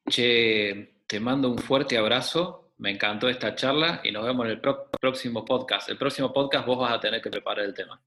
Che, 0.08 1.02
te 1.06 1.20
mando 1.20 1.50
un 1.50 1.58
fuerte 1.58 1.98
abrazo, 1.98 2.72
me 2.78 2.90
encantó 2.90 3.28
esta 3.28 3.54
charla 3.54 4.00
y 4.02 4.12
nos 4.12 4.24
vemos 4.24 4.46
en 4.46 4.52
el 4.52 4.60
próximo 4.60 5.44
podcast. 5.44 5.88
El 5.90 5.98
próximo 5.98 6.32
podcast 6.32 6.66
vos 6.66 6.78
vas 6.78 6.94
a 6.94 7.00
tener 7.00 7.20
que 7.20 7.30
preparar 7.30 7.64
el 7.64 7.74
tema. 7.74 8.00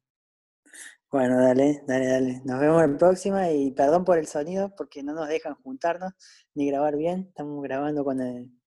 Bueno, 1.11 1.41
dale, 1.41 1.81
dale, 1.87 2.07
dale. 2.07 2.41
Nos 2.45 2.59
vemos 2.59 2.83
en 2.83 2.91
la 2.93 2.97
próxima 2.97 3.51
y 3.51 3.71
perdón 3.71 4.05
por 4.05 4.17
el 4.17 4.27
sonido 4.27 4.73
porque 4.75 5.03
no 5.03 5.13
nos 5.13 5.27
dejan 5.27 5.55
juntarnos 5.55 6.13
ni 6.53 6.67
grabar 6.67 6.95
bien. 6.95 7.25
Estamos 7.29 7.61
grabando 7.63 8.03
con 8.03 8.21
el, 8.21 8.58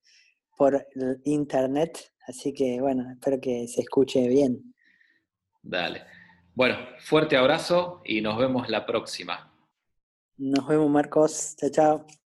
por 0.62 0.86
internet 1.24 2.12
Así 2.28 2.54
que 2.54 2.80
bueno, 2.80 3.10
espero 3.10 3.40
que 3.40 3.66
se 3.66 3.80
escuche 3.80 4.28
bien. 4.28 4.72
Dale. 5.60 6.04
Bueno, 6.54 6.76
fuerte 7.00 7.36
abrazo 7.36 8.00
y 8.04 8.20
nos 8.20 8.38
vemos 8.38 8.68
la 8.68 8.86
próxima. 8.86 9.52
Nos 10.36 10.68
vemos, 10.68 10.88
Marcos. 10.88 11.56
Chao, 11.56 11.70
chao. 11.70 12.21